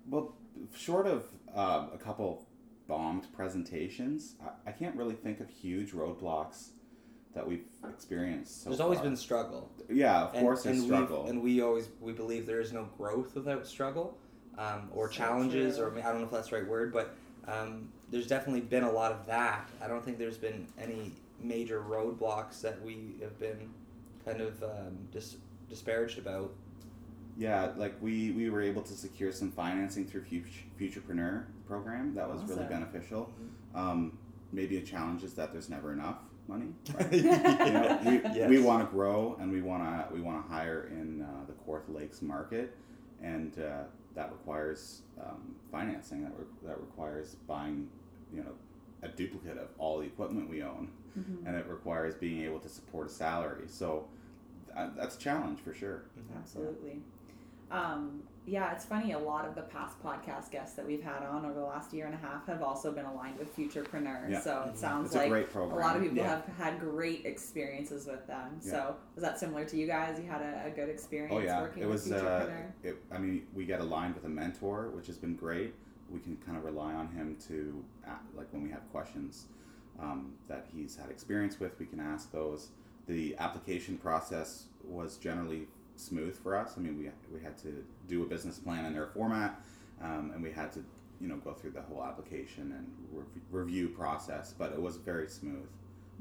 [0.08, 0.34] Well,
[0.74, 2.46] short of uh, a couple
[2.88, 6.70] bombed presentations, I, I can't really think of huge roadblocks
[7.34, 8.64] that we've experienced.
[8.64, 9.06] So there's always far.
[9.06, 9.70] been struggle.
[9.88, 11.26] yeah, of course, there's struggle.
[11.26, 14.16] and we always we believe there is no growth without struggle,
[14.58, 15.86] um, or So challenges, true.
[15.86, 17.14] or I don't know if that's the right word, but
[17.46, 19.68] um, there's definitely been a lot of that.
[19.82, 23.70] I don't think there's been any major roadblocks that we have been
[24.24, 25.36] kind of um, dis-
[25.68, 26.52] disparaged about.
[27.38, 32.14] Yeah, like we, we were able to secure some financing through Future, Futurpreneur program.
[32.14, 33.32] That was really beneficial.
[33.74, 33.78] Mm-hmm.
[33.78, 34.18] Um,
[34.52, 36.18] maybe a challenge is that there's never enough
[36.48, 36.68] money.
[36.94, 37.12] Right?
[37.12, 38.48] you you know, we, Yes.
[38.48, 41.52] we want to grow and we want to we want to hire in uh, the
[41.52, 42.76] Kawartha Lakes market,
[43.22, 43.82] and uh,
[44.14, 46.22] that requires um, financing.
[46.24, 47.88] That re- that requires buying,
[48.32, 48.52] you know,
[49.02, 50.88] a duplicate of all the equipment we own,
[51.18, 51.46] Mhm.
[51.46, 53.64] and it requires being able to support a salary.
[53.66, 54.06] So
[54.76, 56.02] uh, that's a challenge for sure.
[56.36, 57.02] Absolutely.
[57.70, 59.12] Um, yeah, it's funny.
[59.12, 62.06] A lot of the past podcast guests that we've had on over the last year
[62.06, 64.30] and a half have also been aligned with Futurpreneurs.
[64.30, 64.40] Yeah.
[64.40, 64.76] So it Mhm.
[64.76, 66.28] sounds It's like a great a lot of people Yeah.
[66.30, 68.58] have had great experiences with them.
[68.62, 68.70] Yeah.
[68.70, 70.18] So was that similar to you guys?
[70.18, 72.08] You had a, a good experience Oh yeah, working it was.
[72.08, 72.72] with Uh, Futurpreneur?
[72.82, 75.74] it, I mean, we get aligned with a mentor, which has been great.
[76.10, 77.84] We can kind of rely on him to,
[78.34, 79.46] like, when we have questions
[80.00, 82.70] um, that he's had experience with, we can ask those.
[83.06, 86.74] The application process was generally smooth for us.
[86.76, 89.60] I mean, we we had to do a business plan in their format,
[90.02, 90.84] um, and we had to,
[91.20, 94.54] you know, go through the whole application and rev- review process.
[94.56, 95.66] But it was very smooth.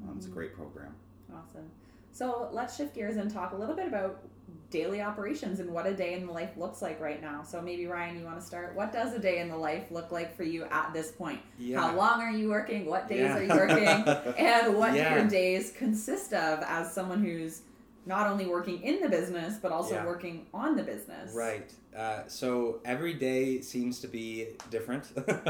[0.07, 0.34] Um, It's a Mhm.
[0.34, 0.93] great program.
[1.34, 1.70] Awesome.
[2.11, 4.24] So let's shift gears and talk a little bit about
[4.72, 7.43] daily operations and what a day in the life looks like right now.
[7.43, 8.76] So maybe Ryan, you want to start?
[8.76, 11.39] What does a day in the life look like for you at this point?
[11.59, 11.80] Yeah.
[11.82, 12.86] How long are you working?
[12.86, 13.38] What days Yeah.
[13.38, 13.88] are you working?
[14.38, 15.13] and what Yeah.
[15.13, 17.61] do your days consist of as someone who's
[18.10, 20.05] not only working in the business but also Yeah.
[20.05, 21.32] working on the business?
[21.34, 21.72] Right.
[21.95, 25.05] Uh, so every day seems to be different.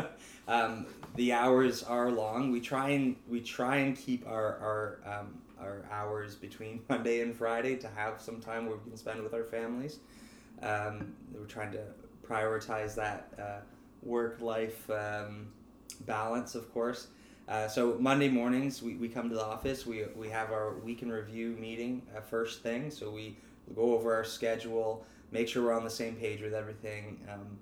[0.47, 0.85] um,
[1.15, 2.51] the hours are long.
[2.51, 7.33] We try and we try and keep our our um, our hours between Monday and
[7.33, 9.99] Friday to have some time where we can spend with our families.
[10.61, 11.83] Um, we're trying to
[12.27, 13.61] prioritize that uh,
[14.03, 15.47] work life um,
[16.05, 17.07] balance, of course.
[17.49, 19.85] Uh, so Monday mornings we, we come to the office.
[19.85, 22.91] We, we have our week in review meeting uh, first thing.
[22.91, 23.37] So we
[23.75, 27.57] go over our schedule, make sure we're on the same page with everything, um,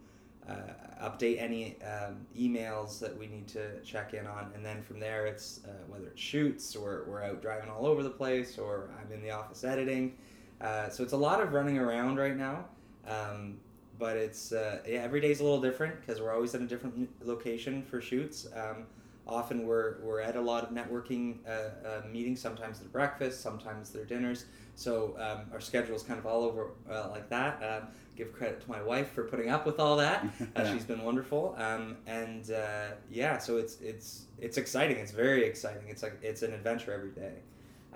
[0.49, 4.99] uh, update any um, emails that we need to check in on, and then from
[4.99, 8.89] there it's uh, whether it shoots or we're out driving all over the place or
[8.99, 10.17] I'm in the office editing.
[10.59, 12.65] Uh, so it's a lot of running around right now.
[13.07, 13.57] Um,
[13.99, 17.81] but it's yeah, every day's a little different because we're always at a different location
[17.81, 18.47] for shoots.
[18.53, 18.85] Um,
[19.27, 22.41] often we're, we're at a lot of networking uh, uh, meetings.
[22.41, 24.45] Sometimes they're breakfast, sometimes they're dinners.
[24.75, 27.61] So um, our schedule is kind of all over uh, like that.
[27.63, 30.25] Um, give credit to my wife for putting up with all that.
[30.55, 31.55] Uh, she's been wonderful.
[31.57, 34.97] Um, and uh, yeah, so it's it's it's exciting.
[34.97, 35.83] It's very exciting.
[35.87, 37.33] It's like it's an adventure every day.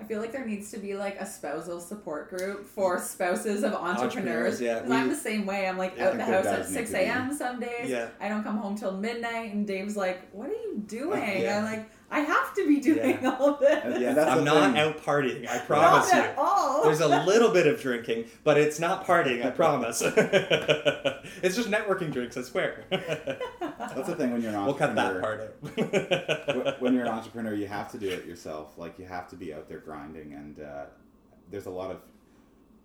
[0.02, 3.74] I feel like there needs to be like a spousal support group for spouses of
[3.74, 4.56] entrepreneurs.
[4.56, 4.82] Entrepreneurs, yeah.
[4.84, 5.68] We- I'm the same way.
[5.68, 7.34] I'm like Yeah, out the house at 6 a.m.
[7.36, 7.88] some days.
[7.90, 8.10] Yeah.
[8.20, 11.60] I don't come home till midnight, and Dave's like, "What are you doing?" Yeah.
[11.60, 13.38] I'm like, "I have to be doing Yeah.
[13.40, 14.80] all this." Yeah, that's I'm not thing.
[14.80, 15.48] out partying.
[15.50, 16.30] I promise Not you.
[16.30, 16.84] at all.
[16.84, 19.46] There's a little bit of drinking, but it's not partying.
[19.46, 20.02] I promise.
[20.06, 22.38] it's just networking drinks.
[22.38, 22.86] I swear.
[22.90, 24.66] That's the thing when you're an entrepreneur.
[24.66, 26.48] We'll cut that entrepreneur.
[26.56, 26.82] part out.
[26.82, 28.78] when you're an entrepreneur, you have to do it yourself.
[28.78, 30.86] Like you have to be out there grinding, and uh,
[31.50, 31.98] there's a lot of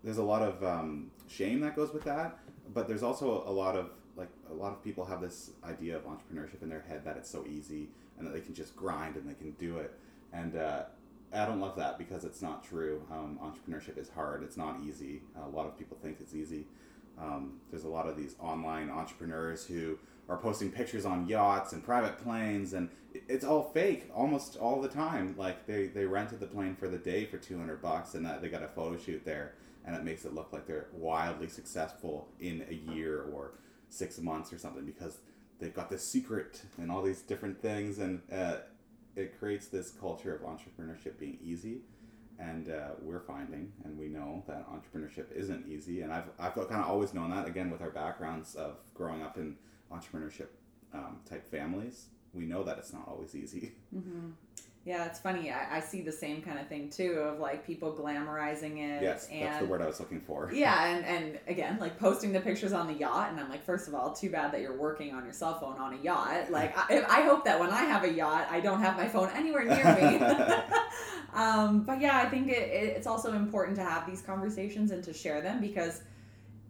[0.04, 2.38] there's a lot of um, shame that goes with that.
[2.72, 6.04] But there's also a lot of like a lot of people have this idea of
[6.04, 7.88] entrepreneurship in their head that it's so easy
[8.18, 9.92] and that they can just grind and they can do it.
[10.32, 10.84] And uh,
[11.32, 13.02] I don't love that because it's not true.
[13.10, 14.42] Um, entrepreneurship is hard.
[14.42, 15.22] It's not easy.
[15.36, 16.66] a lot of people think it's easy.
[17.18, 19.98] Um, there's a lot of these online entrepreneurs who
[20.28, 22.88] are posting pictures on yachts and private planes, and
[23.28, 25.34] it's all fake almost all the time.
[25.38, 28.48] Like they, they rented the plane for the day for 200 bucks, and uh, they
[28.48, 29.54] got a photo shoot there,
[29.86, 33.52] and it makes it look like they're wildly successful in a year or
[33.88, 35.18] six months or something because
[35.58, 38.56] they've got this secret and all these different things, and uh,
[39.14, 41.80] it creates this culture of entrepreneurship being easy.
[42.38, 46.02] And uh, we're finding and we know that entrepreneurship isn't easy.
[46.02, 49.38] And i've, I've kind of always known that again with our backgrounds of growing up
[49.38, 49.56] in
[49.90, 50.48] entrepreneurship
[50.92, 52.08] um, type families.
[52.34, 53.72] We know that it's not always easy.
[53.90, 54.32] Hmm
[54.86, 55.50] Yeah, it's funny.
[55.50, 59.02] I, I see the same kind of thing too of like people glamorizing it.
[59.02, 62.32] yes and that's the word i was looking for Yeah, and, and again, like posting
[62.32, 64.76] the pictures on the yacht, and I'm like, first of all, too bad that you're
[64.76, 66.50] working on your cell phone on a yacht.
[66.56, 69.28] Like, I, I hope that when I have a yacht, I don't have my phone
[69.34, 70.24] anywhere near me.
[71.34, 75.02] um, but yeah, I think it, it, it's also important to have these conversations and
[75.04, 76.00] to share them because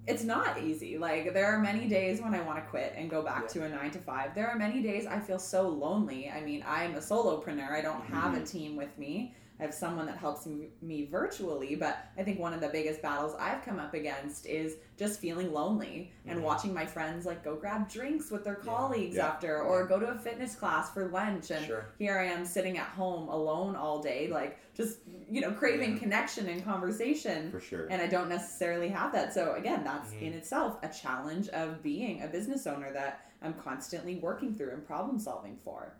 [0.07, 0.99] it's not easy.
[0.99, 3.49] Like, there are many days when I want to quit and go back Yeah.
[3.49, 4.35] to a nine to five.
[4.35, 6.31] There are many days I feel so lonely.
[6.31, 8.45] I mean, I'm a solopreneur, I don't have a mm-hmm.
[8.45, 9.35] team with me.
[9.59, 13.35] I have someone that helps me, virtually, but I think one of the biggest battles
[13.41, 16.43] I've come up against is just feeling lonely and Mhm.
[16.43, 19.29] watching my friends like go grab drinks with their colleagues Yeah.
[19.29, 21.87] after or go to a fitness class for lunch and Sure.
[21.99, 25.01] here I am sitting at home alone all day like just
[25.31, 25.99] you know craving Yeah.
[26.01, 27.87] connection and conversation for sure.
[27.91, 29.33] and I don't necessarily have that.
[29.35, 30.23] So again, that's Mhm.
[30.23, 34.87] in itself a challenge of being a business owner that I'm constantly working through and
[34.87, 35.93] problem solving for.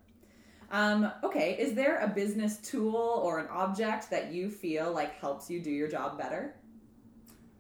[0.71, 5.49] Um, okay, is there a business tool or an object that you feel like helps
[5.51, 6.57] you do your job better?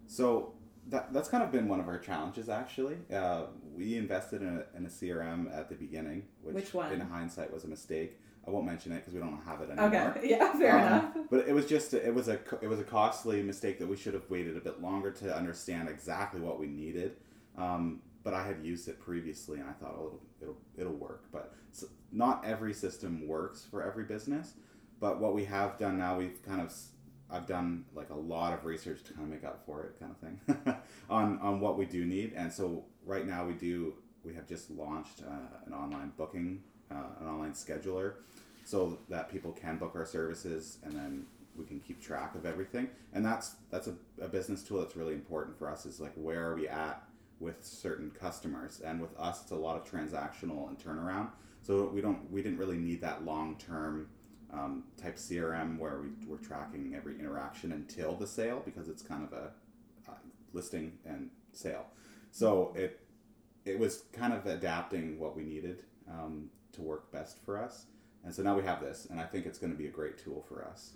[0.07, 0.53] So
[0.89, 2.97] that, that's kind of been one of our challenges, actually.
[3.13, 3.45] Uh,
[3.75, 6.93] we invested in a, in a CRM at the beginning, which, Which one?
[6.93, 8.19] in hindsight was a mistake.
[8.47, 10.15] I won't mention it because we don't have it anymore.
[10.17, 11.05] Okay, yeah, fair Um, enough.
[11.31, 14.15] But it was just it was a it was a costly mistake that we should
[14.15, 17.17] have waited a bit longer to understand exactly what we needed.
[17.59, 21.27] Um, but I had used it previously, and I thought, oh, it'll it'll, it'll work.
[21.31, 21.55] But
[22.11, 24.55] not every system works for every business.
[24.99, 26.75] But what we have done now, we've kind of
[27.31, 30.11] I've done like a lot of research to kind of make up for it, kind
[30.11, 30.77] of thing,
[31.09, 32.33] on on what we do need.
[32.35, 37.21] And so right now we do we have just launched uh, an online booking, uh,
[37.21, 38.15] an online scheduler,
[38.65, 42.89] so that people can book our services and then we can keep track of everything.
[43.13, 45.87] And that's that's a, a business tool that's really important for us.
[45.87, 47.06] Is like where are we at
[47.41, 51.29] with certain customers, and with us, it's a lot of transactional and turnaround.
[51.63, 54.09] So we don't we didn't really need that long term
[54.53, 59.25] um, type CRM where we, we're tracking every interaction until the sale because it's kind
[59.25, 59.51] of a
[60.09, 60.15] uh,
[60.53, 61.87] listing and sale.
[62.31, 63.01] So it
[63.65, 67.87] it was kind of adapting what we needed um, to work best for us.
[68.27, 70.19] And so now we have this, and I think it's going to be a great
[70.19, 70.95] tool for us.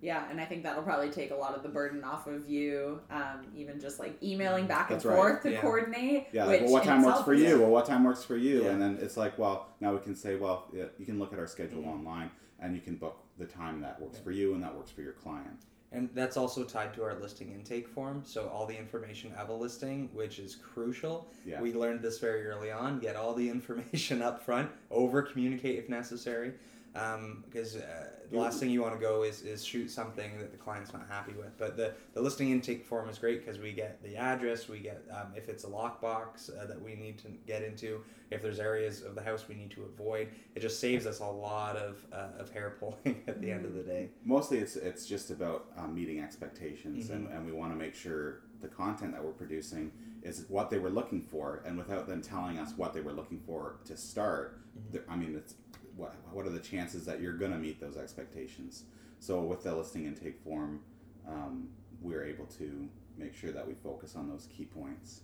[0.00, 3.00] Yeah, and I think that'll probably take a lot of the burden off of you,
[3.12, 5.16] um, even just like emailing back That's and right.
[5.20, 5.60] forth to Yeah.
[5.60, 6.26] coordinate.
[6.32, 7.60] Yeah, like, well, what time works for you?
[7.60, 8.64] Well, what time works for you?
[8.64, 8.70] Yeah.
[8.70, 11.38] And then it's like, well, now we can say, well, yeah, you can look at
[11.38, 11.90] our schedule Mm-hmm.
[11.90, 15.02] online, and you can book the time that works for you and that works for
[15.02, 15.60] your client.
[15.90, 18.22] And that's also tied to our listing intake form.
[18.24, 21.28] So all the information of a listing, which is crucial.
[21.46, 21.62] Yeah.
[21.62, 22.98] We learned this very early on.
[22.98, 24.70] Get all the information up front.
[24.90, 26.52] Over communicate if necessary.
[26.94, 30.50] Um, because uh, the last thing you want to go is, is shoot something that
[30.50, 31.56] the client's not happy with.
[31.58, 35.02] But the, the listing intake form is great because we get the address, we get
[35.12, 39.02] um, if it's a lockbox uh, that we need to get into, if there's areas
[39.02, 40.28] of the house we need to avoid.
[40.54, 43.74] It just saves us a lot of, uh, of hair pulling at the end of
[43.74, 44.08] the day.
[44.24, 47.36] Mostly, it's it's just about um, meeting expectations, and, Mhm.
[47.36, 50.90] and we want to make sure the content that we're producing is what they were
[50.90, 54.58] looking for, and without them telling us what they were looking for to start,
[54.92, 55.10] Mm-hmm.
[55.10, 55.54] I mean, it's
[55.98, 58.84] what what are the chances that you're going to meet those expectations?
[59.18, 60.80] So with the listing intake form,
[61.28, 61.68] um,
[62.00, 65.20] we're able to make sure that we focus on those key points.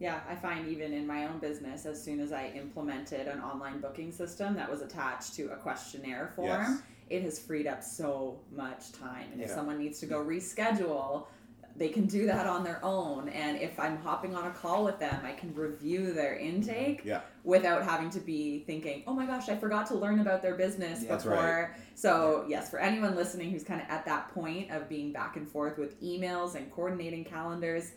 [0.00, 3.80] Yeah, I find even in my own business, as soon as I implemented an online
[3.80, 6.82] booking system that was attached to a questionnaire form, Yes.
[7.08, 9.30] it has freed up so much time.
[9.32, 11.26] And if someone needs to go reschedule,
[11.74, 13.28] they can do that on their own.
[13.30, 17.22] And if I'm hopping on a call with them, I can review their intake Yeah.
[17.44, 21.02] without having to be thinking, oh my gosh, I forgot to learn about their business
[21.02, 21.08] Yeah.
[21.08, 21.74] That's before.
[21.94, 25.48] So, yes, for anyone listening who's kind of at that point of being back and
[25.48, 27.92] forth with emails and coordinating calendars,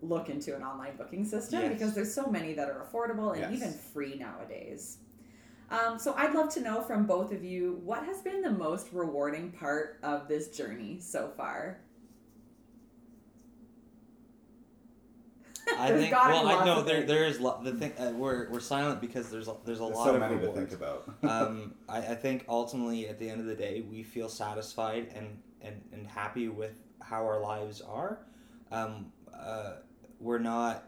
[0.00, 1.72] look into an online booking system Yes.
[1.72, 3.52] because there's so many that are affordable and Yes.
[3.52, 4.98] even free nowadays.
[5.70, 8.92] Um, so, I'd love to know from both of you what has been the most
[8.92, 11.78] rewarding part of this journey so far?
[15.78, 16.12] I There's think.
[16.12, 17.08] Well, I know of there things.
[17.08, 17.92] there is lo- the thing.
[17.98, 20.52] Uh, we're we're silent because there's a, there's a There's lot so of many to
[20.52, 21.08] think about.
[21.22, 25.38] um, I, I think ultimately at the end of the day we feel satisfied and
[25.60, 28.18] and, and happy with how our lives are.
[28.70, 29.74] Um, uh,
[30.20, 30.84] we're not.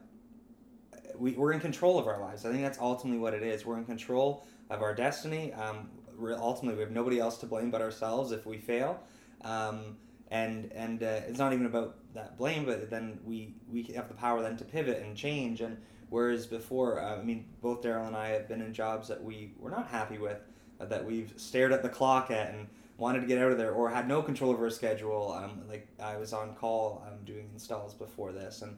[1.16, 2.45] We, we're in control of our lives.
[2.45, 3.64] I think that's ultimately what it is.
[3.64, 5.53] We're in control of our destiny.
[5.53, 9.01] Um, we're, ultimately, we have nobody else to blame but ourselves if we fail.
[9.43, 9.97] Um,
[10.28, 14.15] and and uh, it's not even about that blame, but then we we have the
[14.15, 15.61] power then to pivot and change.
[15.61, 15.77] And
[16.11, 19.53] whereas before, uh, I mean, both Daryl and I have been in jobs that we
[19.59, 20.39] were not happy with,
[20.81, 23.73] uh, that we've stared at the clock at and wanted to get out of there,
[23.73, 25.33] or had no control over our schedule.
[25.33, 28.77] Um, like I was on call um, doing installs before this, and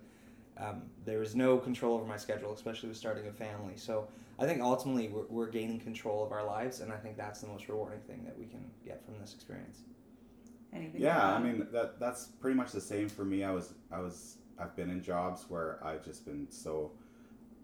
[0.58, 3.76] um, there was no control over my schedule, especially with starting a family.
[3.76, 4.08] So
[4.38, 7.46] I think ultimately we're, we're gaining control of our lives, and I think that's the
[7.46, 9.80] most rewarding thing that we can get from this experience.
[10.72, 13.44] Anything Yeah, I mean that that's pretty much the same for me.
[13.44, 16.92] I was I was I've been in jobs where I've just been so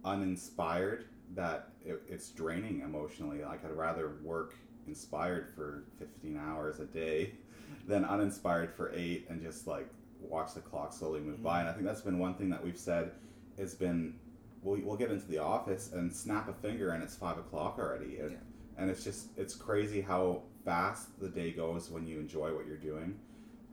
[0.04, 3.42] uninspired that it, it's draining emotionally.
[3.42, 4.54] Like I'd rather work
[4.86, 7.32] inspired for 15 hours a day
[7.88, 9.88] than uninspired for 8 and just like
[10.20, 11.60] watch the clock slowly move by.
[11.60, 11.70] And mm-hmm.
[11.70, 13.12] I think that's been one thing that we've said
[13.58, 14.14] has been
[14.62, 18.18] we'll, we'll get into the office and snap a finger and it's 5 o'clock already.
[18.18, 18.36] Yeah.
[18.76, 22.76] and it's just it's crazy how fast the day goes when you enjoy what you're
[22.76, 23.18] doing,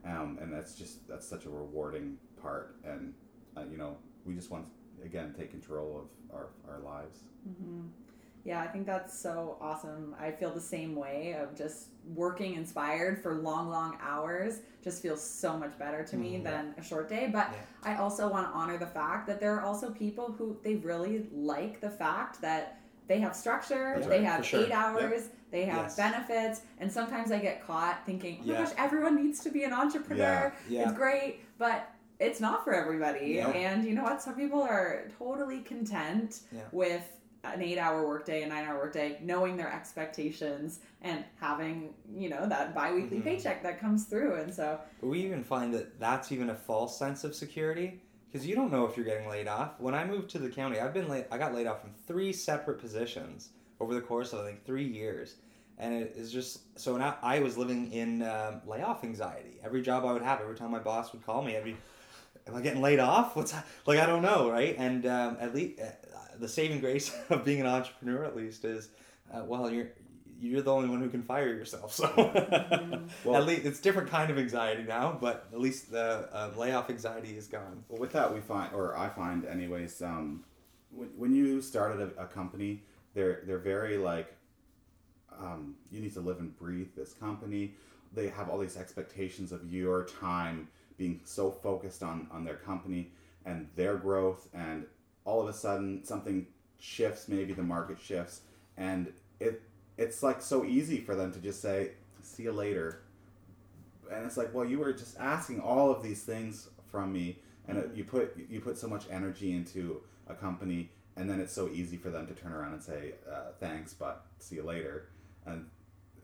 [0.04, 2.76] um, and that's just that's such a rewarding part.
[2.84, 3.14] And
[3.56, 4.66] uh, you know, we just want
[4.98, 7.20] to again take control of our our lives.
[7.48, 7.86] Mm-hmm.
[8.44, 10.16] Yeah, I think that's so awesome.
[10.18, 15.22] I feel the same way of just working inspired for long, long hours just feels
[15.22, 16.44] so much better to me Mhm.
[16.44, 17.28] than a short day.
[17.30, 17.58] But Yeah.
[17.92, 21.28] I also want to honor the fact that there are also people who they really
[21.34, 22.78] like the fact that
[23.08, 24.60] they have structure, they have sure.
[24.64, 25.96] eight hours, they have Yes.
[25.96, 28.64] benefits, and sometimes I get caught thinking, oh my Yeah.
[28.64, 30.52] gosh, everyone needs to be an entrepreneur.
[30.68, 30.82] Yeah.
[30.88, 31.88] It's great, but
[32.18, 33.28] it's not for everybody.
[33.34, 33.48] Yeah.
[33.48, 34.22] And you know what?
[34.22, 36.62] Some people are totally content Yeah.
[36.72, 37.02] with
[37.42, 42.46] an eight hour workday, a nine hour workday, knowing their expectations and having, you know,
[42.46, 43.24] that bi weekly Mhm.
[43.24, 44.34] paycheck that comes through.
[44.34, 48.54] And so, we even find that that's even a false sense of security because you
[48.54, 49.80] don't know if you're getting laid off.
[49.80, 51.24] When I moved to the county, I've been laid.
[51.30, 53.48] I got laid off from three separate positions
[53.80, 55.36] over the course of I think three years,
[55.78, 59.58] and it is just so now I was living in um, layoff anxiety.
[59.64, 61.76] Every job I would have, every time my boss would call me, I'd be,
[62.46, 63.34] "Am I getting laid off?
[63.36, 63.66] What's that?
[63.86, 63.98] like?
[63.98, 65.86] I don't know, right?" And um, at least uh,
[66.38, 68.90] the saving grace of being an entrepreneur, at least, is
[69.32, 69.88] uh, well, you're
[70.42, 71.92] you're the only one who can fire yourself.
[71.92, 72.06] So
[73.24, 76.88] Well- at least it's different kind of anxiety now, but at least the uh, layoff
[76.88, 77.84] anxiety is gone.
[77.88, 80.42] Well, with that, we find, or I find, anyways, um,
[80.90, 82.82] when, when you started a, a company,
[83.14, 84.34] they're they're very like,
[85.38, 87.74] um, you need to live and breathe this company.
[88.12, 93.12] They have all these expectations of your time being so focused on on their company
[93.44, 94.86] and their growth, and
[95.24, 96.46] all of a sudden something
[96.78, 97.28] shifts.
[97.28, 98.42] Maybe the market shifts,
[98.76, 99.62] and it
[99.96, 101.92] it's like so easy for them to just say,
[102.22, 103.02] "See you later."
[104.10, 107.38] and it's like well you were just asking all of these things from me
[107.68, 110.90] and you put you put so much energy into a company
[111.20, 114.24] and then it's so easy for them to turn around and say uh, thanks but
[114.38, 115.08] see you later
[115.46, 115.66] and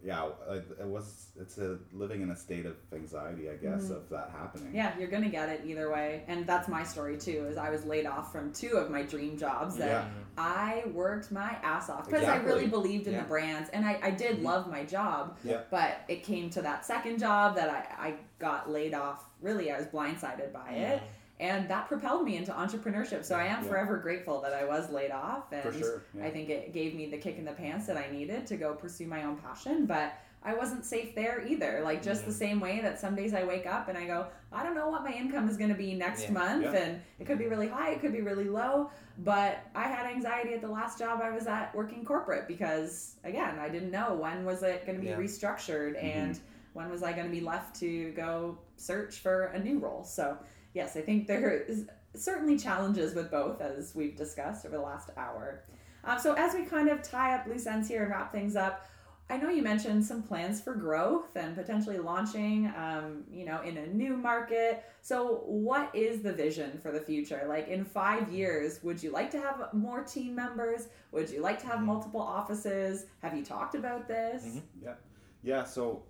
[0.04, 3.96] yeah it, it was it's a living in a state of anxiety i guess Mhm.
[3.96, 6.22] of that happening yeah, you're going to get it either way.
[6.28, 9.36] And that's my story too, is I was laid off from two of my dream
[9.38, 10.08] jobs that Yeah.
[10.36, 12.50] I worked my ass off because Exactly.
[12.50, 13.22] I really believed in Yeah.
[13.22, 14.42] the brands and I, I did Mhm.
[14.44, 15.38] love my job.
[15.44, 15.62] Yeah.
[15.70, 19.24] But it came to that second job that I, I got laid off.
[19.40, 21.02] Really, I was blindsided by it.
[21.38, 23.24] And that propelled me into entrepreneurship.
[23.24, 23.68] So I am Yeah.
[23.68, 25.52] forever grateful that I was laid off.
[25.52, 26.24] And sure yeah.
[26.24, 28.74] I think it gave me the kick in the pants that I needed to go
[28.74, 29.84] pursue my own passion.
[29.86, 30.14] But
[30.46, 31.80] I wasn't safe there either.
[31.82, 34.62] Like just the same way that some days I wake up and I go, I
[34.62, 36.32] don't know what my income is going to be next Yeah.
[36.32, 36.72] month, Yeah.
[36.72, 37.50] and it could be mm-hmm.
[37.50, 38.90] really high, it could be really low.
[39.18, 43.58] But I had anxiety at the last job I was at working corporate because again,
[43.58, 45.16] I didn't know when was it going to be Yeah.
[45.16, 46.06] restructured mm-hmm.
[46.06, 46.40] and
[46.74, 50.04] when was I going to be left to go search for a new role.
[50.04, 50.38] So
[50.76, 55.08] yes, I think there is certainly challenges with both as we've discussed over the last
[55.16, 55.64] hour.
[56.04, 58.86] Um, so as we kind of tie up loose ends here and wrap things up,
[59.28, 63.76] I know you mentioned some plans for growth and potentially launching, um, you know, in
[63.78, 64.84] a new market.
[65.02, 67.44] So, what is the vision for the future?
[67.48, 70.86] Like in five years, would you like to have more team members?
[71.10, 73.06] Would you like to have multiple offices?
[73.20, 74.44] Have you talked about this?
[74.44, 74.62] Mhm.
[74.80, 74.94] Yeah,
[75.42, 75.64] yeah.
[75.64, 76.04] So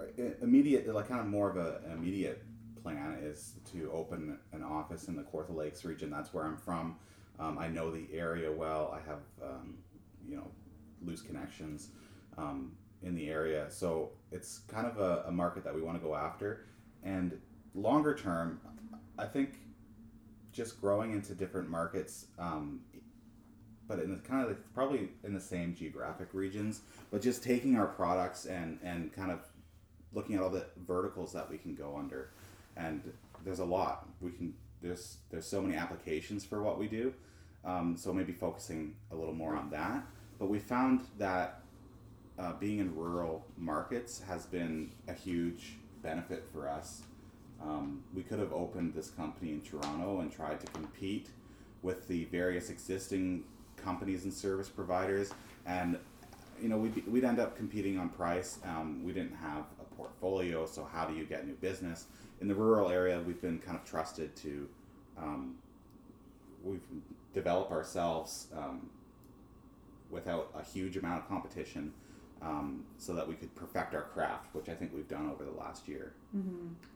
[0.00, 2.44] i- immediate, like kind of more of a, an immediate
[2.84, 6.10] plan is to open an office in the Kawartha Lakes region.
[6.10, 6.96] That's where I'm from.
[7.40, 8.94] Um, I know the area well.
[8.94, 9.74] I have, um,
[10.28, 10.46] you know,
[11.02, 11.88] loose connections
[12.36, 12.72] um,
[13.02, 13.66] in the area.
[13.70, 16.66] So it's kind of a, a market that we want to go after.
[17.02, 17.40] And
[17.74, 18.60] longer term,
[19.18, 19.60] I think
[20.52, 22.80] just growing into different markets, um,
[23.88, 27.86] but in the kind of probably in the same geographic regions, but just taking our
[27.86, 29.40] products and and kind of
[30.12, 32.30] looking at all the verticals that we can go under,
[32.76, 33.12] and
[33.44, 34.54] there's a lot we can.
[34.82, 37.12] There's there's so many applications for what we do,
[37.64, 40.04] um, so maybe focusing a little more on that.
[40.38, 41.62] But we found that
[42.38, 47.02] uh, being in rural markets has been a huge benefit for us.
[47.62, 51.28] Um, we could have opened this company in Toronto and tried to compete
[51.82, 53.44] with the various existing
[53.76, 55.32] companies and service providers,
[55.66, 55.98] and
[56.60, 58.58] you know we'd, we'd end up competing on price.
[58.64, 62.06] Um, we didn't have a portfolio, so how do you get new business?
[62.44, 64.68] In the rural area, we've been kind of trusted to
[65.16, 65.54] um,
[66.62, 66.84] we've
[67.32, 68.90] developed ourselves um,
[70.10, 71.94] without a huge amount of competition,
[72.42, 75.56] um, so that we could perfect our craft, which I think we've done over the
[75.58, 76.12] last year.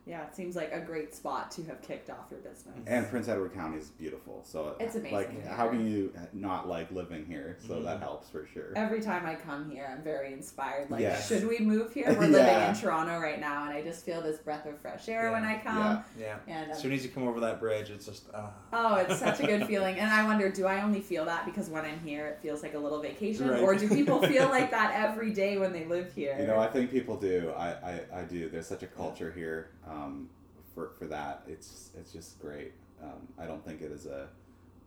[0.05, 2.74] Yeah, it seems like a great spot to have kicked off your business.
[2.89, 4.43] And Prince Edward County is beautiful.
[4.45, 5.47] So It's amazing Like, here.
[5.53, 7.57] how can you not like living here?
[7.64, 8.03] So that Mhm.
[8.03, 8.72] helps for sure.
[8.74, 10.91] Every time I come here, I'm very inspired.
[10.91, 11.28] Like, Yes.
[11.28, 12.07] should we move here?
[12.18, 15.26] We're living in Toronto right now, and I just feel this breath of fresh air
[15.26, 15.32] Yeah.
[15.32, 15.76] when I come.
[15.78, 16.03] Yeah.
[16.18, 16.36] Yeah.
[16.49, 19.18] And As um, soon as you come over that bridge, it's just uh, oh, it's
[19.20, 20.01] such a good feeling.
[20.01, 22.74] And I wonder, do I only feel that because when I'm here, it feels like
[22.74, 23.62] a little vacation, Right.
[23.62, 26.37] or do people feel like that every day when they live here?
[26.41, 27.53] You know, I think people do.
[27.57, 28.49] I, I, I do.
[28.49, 30.29] There's such a culture here um,
[30.74, 31.43] for, for that.
[31.47, 32.72] It's it's just great.
[33.03, 34.29] Um, I don't think it is a.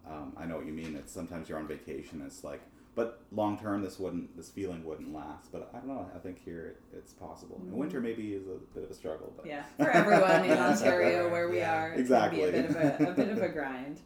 [0.10, 0.96] Um, I know what you mean.
[0.96, 2.24] It's sometimes you're on vacation.
[2.26, 2.62] It's like,
[2.96, 5.52] but long term, this wouldn't this feeling wouldn't last.
[5.52, 6.10] But I don't know.
[6.16, 7.62] I think here it, it's possible.
[7.66, 9.32] In winter, maybe is a bit of a struggle.
[9.38, 12.52] But Yeah, for everyone in Ontario where we Yeah, are, be a exactly.
[12.52, 14.00] bit of a, a bit of a grind.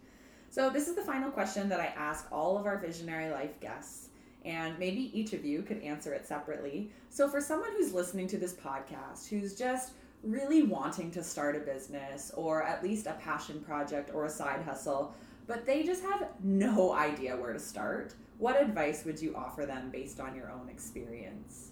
[0.49, 4.09] So this is the final question that I ask all of our Visionary Life guests,
[4.45, 6.91] and maybe each of you could answer it separately.
[7.09, 9.93] So for someone who's listening to this podcast, who's just
[10.23, 14.61] really wanting to start a business or at least a passion project or a side
[14.61, 15.13] hustle,
[15.47, 19.89] but they just have no idea where to start, what advice would you offer them
[19.91, 21.71] based on your own experience?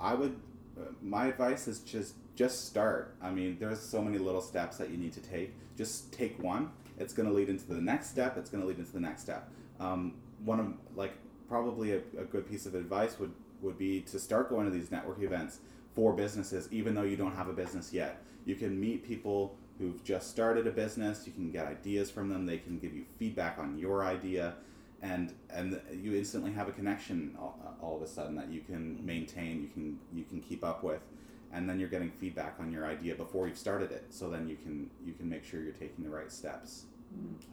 [0.00, 0.36] I would.
[0.78, 3.14] Uh, my advice is just just start.
[3.22, 5.54] I mean, there's so many little steps that you need to take.
[5.76, 6.70] Just take one.
[6.98, 8.36] It's going to lead into the next step.
[8.36, 9.50] It's going to lead into the next step.
[9.80, 11.12] Um, one of like
[11.48, 13.32] probably a, a good piece of advice would
[13.62, 15.60] would be to start going to these network events
[15.94, 18.22] for businesses, even though you don't have a business yet.
[18.44, 21.26] You can meet people who've just started a business.
[21.26, 22.44] You can get ideas from them.
[22.44, 24.54] They can give you feedback on your idea
[25.02, 29.04] and and you instantly have a connection all, all of a sudden that you can
[29.04, 31.02] maintain you can you can keep up with
[31.52, 34.56] and then you're getting feedback on your idea before you've started it so then you
[34.56, 36.84] can you can make sure you're taking the right steps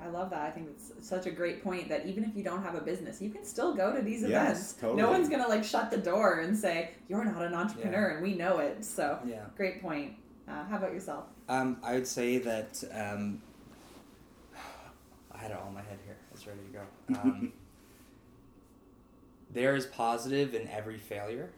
[0.01, 0.41] I love that.
[0.41, 3.21] I think it's such a great point that even if you don't have a business,
[3.21, 4.73] you can still go to these Yes, events.
[4.73, 5.01] totally.
[5.01, 8.33] No one's gonna like shut the door and say you're not an entrepreneur, and we
[8.33, 8.83] know it.
[8.83, 9.45] So yeah.
[9.55, 10.15] great point.
[10.47, 11.25] Uh, how about yourself?
[11.47, 13.41] Um, I would say that um,
[15.31, 16.17] I had it all in my head here.
[16.33, 17.21] It's ready to go.
[17.21, 17.53] Um,
[19.51, 21.51] there is positive in every failure.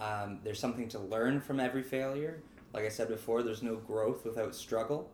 [0.00, 2.40] Um, there's something to learn from every failure.
[2.74, 5.08] Like I said before, there's no growth without struggle.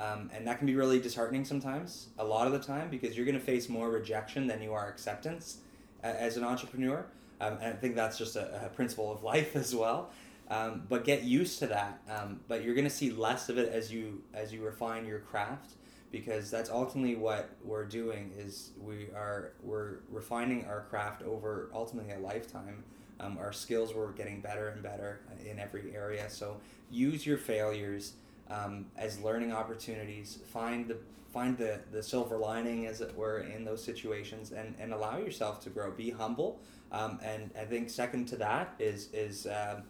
[0.00, 3.26] Um, and that can be really disheartening sometimes, a lot of the time, because you're
[3.26, 5.58] going to face more rejection than you are acceptance
[6.02, 7.04] uh, as an entrepreneur.
[7.40, 10.10] Um, and I think that's just a, a principle of life as well.
[10.48, 12.00] Um, but get used to that.
[12.08, 15.20] Um, but you're going to see less of it as you as you refine your
[15.20, 15.74] craft,
[16.10, 18.32] because that's ultimately what we're doing.
[18.36, 22.82] Is we are we're refining our craft over ultimately a lifetime.
[23.20, 26.28] Um, our skills were getting better and better in every area.
[26.30, 26.56] So
[26.90, 28.14] use your failures
[28.50, 30.38] um, as learning opportunities.
[30.52, 30.96] Find the
[31.32, 35.60] find the, the silver lining, as it were, in those situations, and, and allow yourself
[35.62, 35.92] to grow.
[35.92, 39.84] Be humble, um, and I think second to that is is um,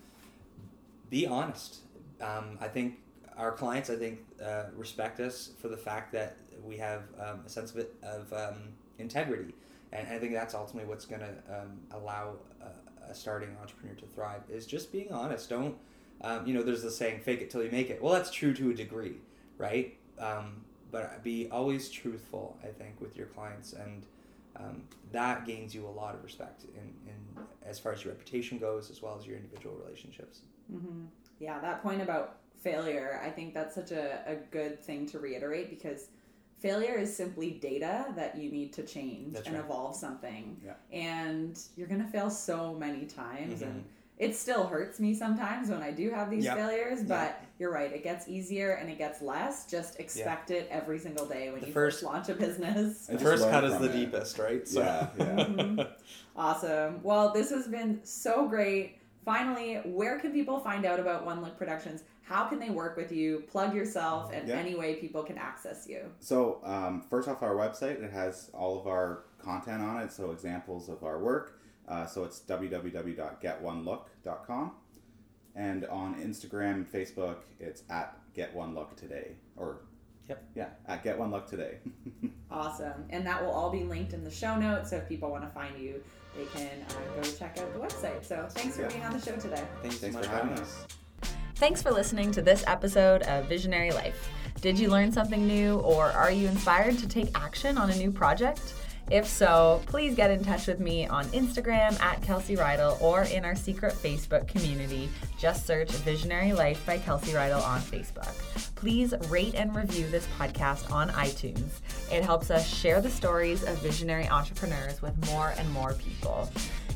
[1.08, 1.78] be honest.
[2.20, 2.98] Um, I think
[3.38, 7.48] our clients, I think, uh, respect us for the fact that we have um, a
[7.48, 8.56] sense of it of um,
[8.98, 9.54] integrity,
[9.92, 14.42] and I think that's ultimately what's going to allow a, a starting entrepreneur to thrive.
[14.50, 15.48] Is just being honest.
[15.48, 15.76] Don't
[16.22, 16.62] um, you know?
[16.62, 19.16] There's the saying, "Fake it till you make it." Well, that's true to a degree,
[19.58, 19.96] right?
[20.18, 22.58] Um, but be always truthful.
[22.62, 24.06] I think with your clients, and
[24.56, 28.58] um, that gains you a lot of respect in, in as far as your reputation
[28.58, 30.40] goes, as well as your individual relationships.
[30.72, 31.04] Mm-hmm.
[31.38, 35.70] Yeah, that point about failure, I think that's such a, a good thing to reiterate
[35.70, 36.08] because
[36.58, 39.64] failure is simply data that you need to change That's and right.
[39.64, 40.60] evolve something.
[40.64, 40.74] Yeah.
[40.92, 43.60] And you're going to fail so many times.
[43.60, 43.66] Mhm.
[43.66, 43.84] And
[44.20, 46.54] it still hurts me sometimes when I do have these Yeah.
[46.54, 47.34] failures, but Yeah.
[47.58, 47.90] you're right.
[47.90, 49.64] It gets easier and it gets less.
[49.66, 53.06] Just expect it every single day when The you first- first launch a business.
[53.06, 53.92] The first cut is the it.
[53.92, 54.62] deepest, right?
[54.70, 55.24] Yeah, yeah.
[55.24, 55.90] Mhm.
[56.36, 57.00] Awesome.
[57.02, 58.98] Well, this has been so great.
[59.24, 62.02] Finally, where can people find out about One Look Productions?
[62.22, 63.40] How can they work with you?
[63.50, 64.56] Plug yourself and Yeah.
[64.56, 66.10] any way people can access you.
[66.20, 70.30] So um, first off, our website it has all of our content on it, so
[70.30, 71.59] examples of our work.
[71.90, 74.72] Uh, so it's www.getOneLook.com,
[75.56, 79.78] and on Instagram and Facebook, it's at Get One Look Today, or
[80.28, 80.44] Yep.
[80.54, 81.78] yeah, at Get One Look Today.
[82.52, 83.04] Awesome.
[83.10, 84.90] And that will all be linked in the show notes.
[84.90, 86.02] So if people want to find you,
[86.36, 88.24] they can uh, go check out the website.
[88.24, 88.88] So thanks for Yeah.
[88.88, 89.62] being on the show today.
[89.82, 90.84] Thanks, so Thanks much for having having us.
[91.54, 94.28] Thanks for listening to this episode of Visionary Life.
[94.60, 98.10] Did you learn something new or are you inspired to take action on a new
[98.10, 98.74] project?
[99.10, 103.44] If so, please get in touch with me on Instagram at Kelsey Reidl or in
[103.44, 105.08] our secret Facebook community.
[105.36, 108.32] Just search Visionary Life by Kelsey Reidl on Facebook.
[108.76, 111.80] Please rate and review this podcast on iTunes.
[112.12, 116.48] It helps us share the stories of visionary entrepreneurs with more and more people.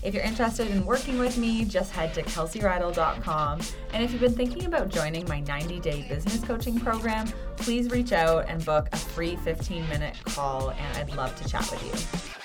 [0.05, 3.61] If you're interested in working with me, just head to kelseyreidl.com.
[3.95, 7.27] And if you've been thinking about joining my 90 day business coaching program,
[7.57, 11.69] please reach out and book a free 15 minute call, and I'd love to chat
[11.71, 12.44] with you.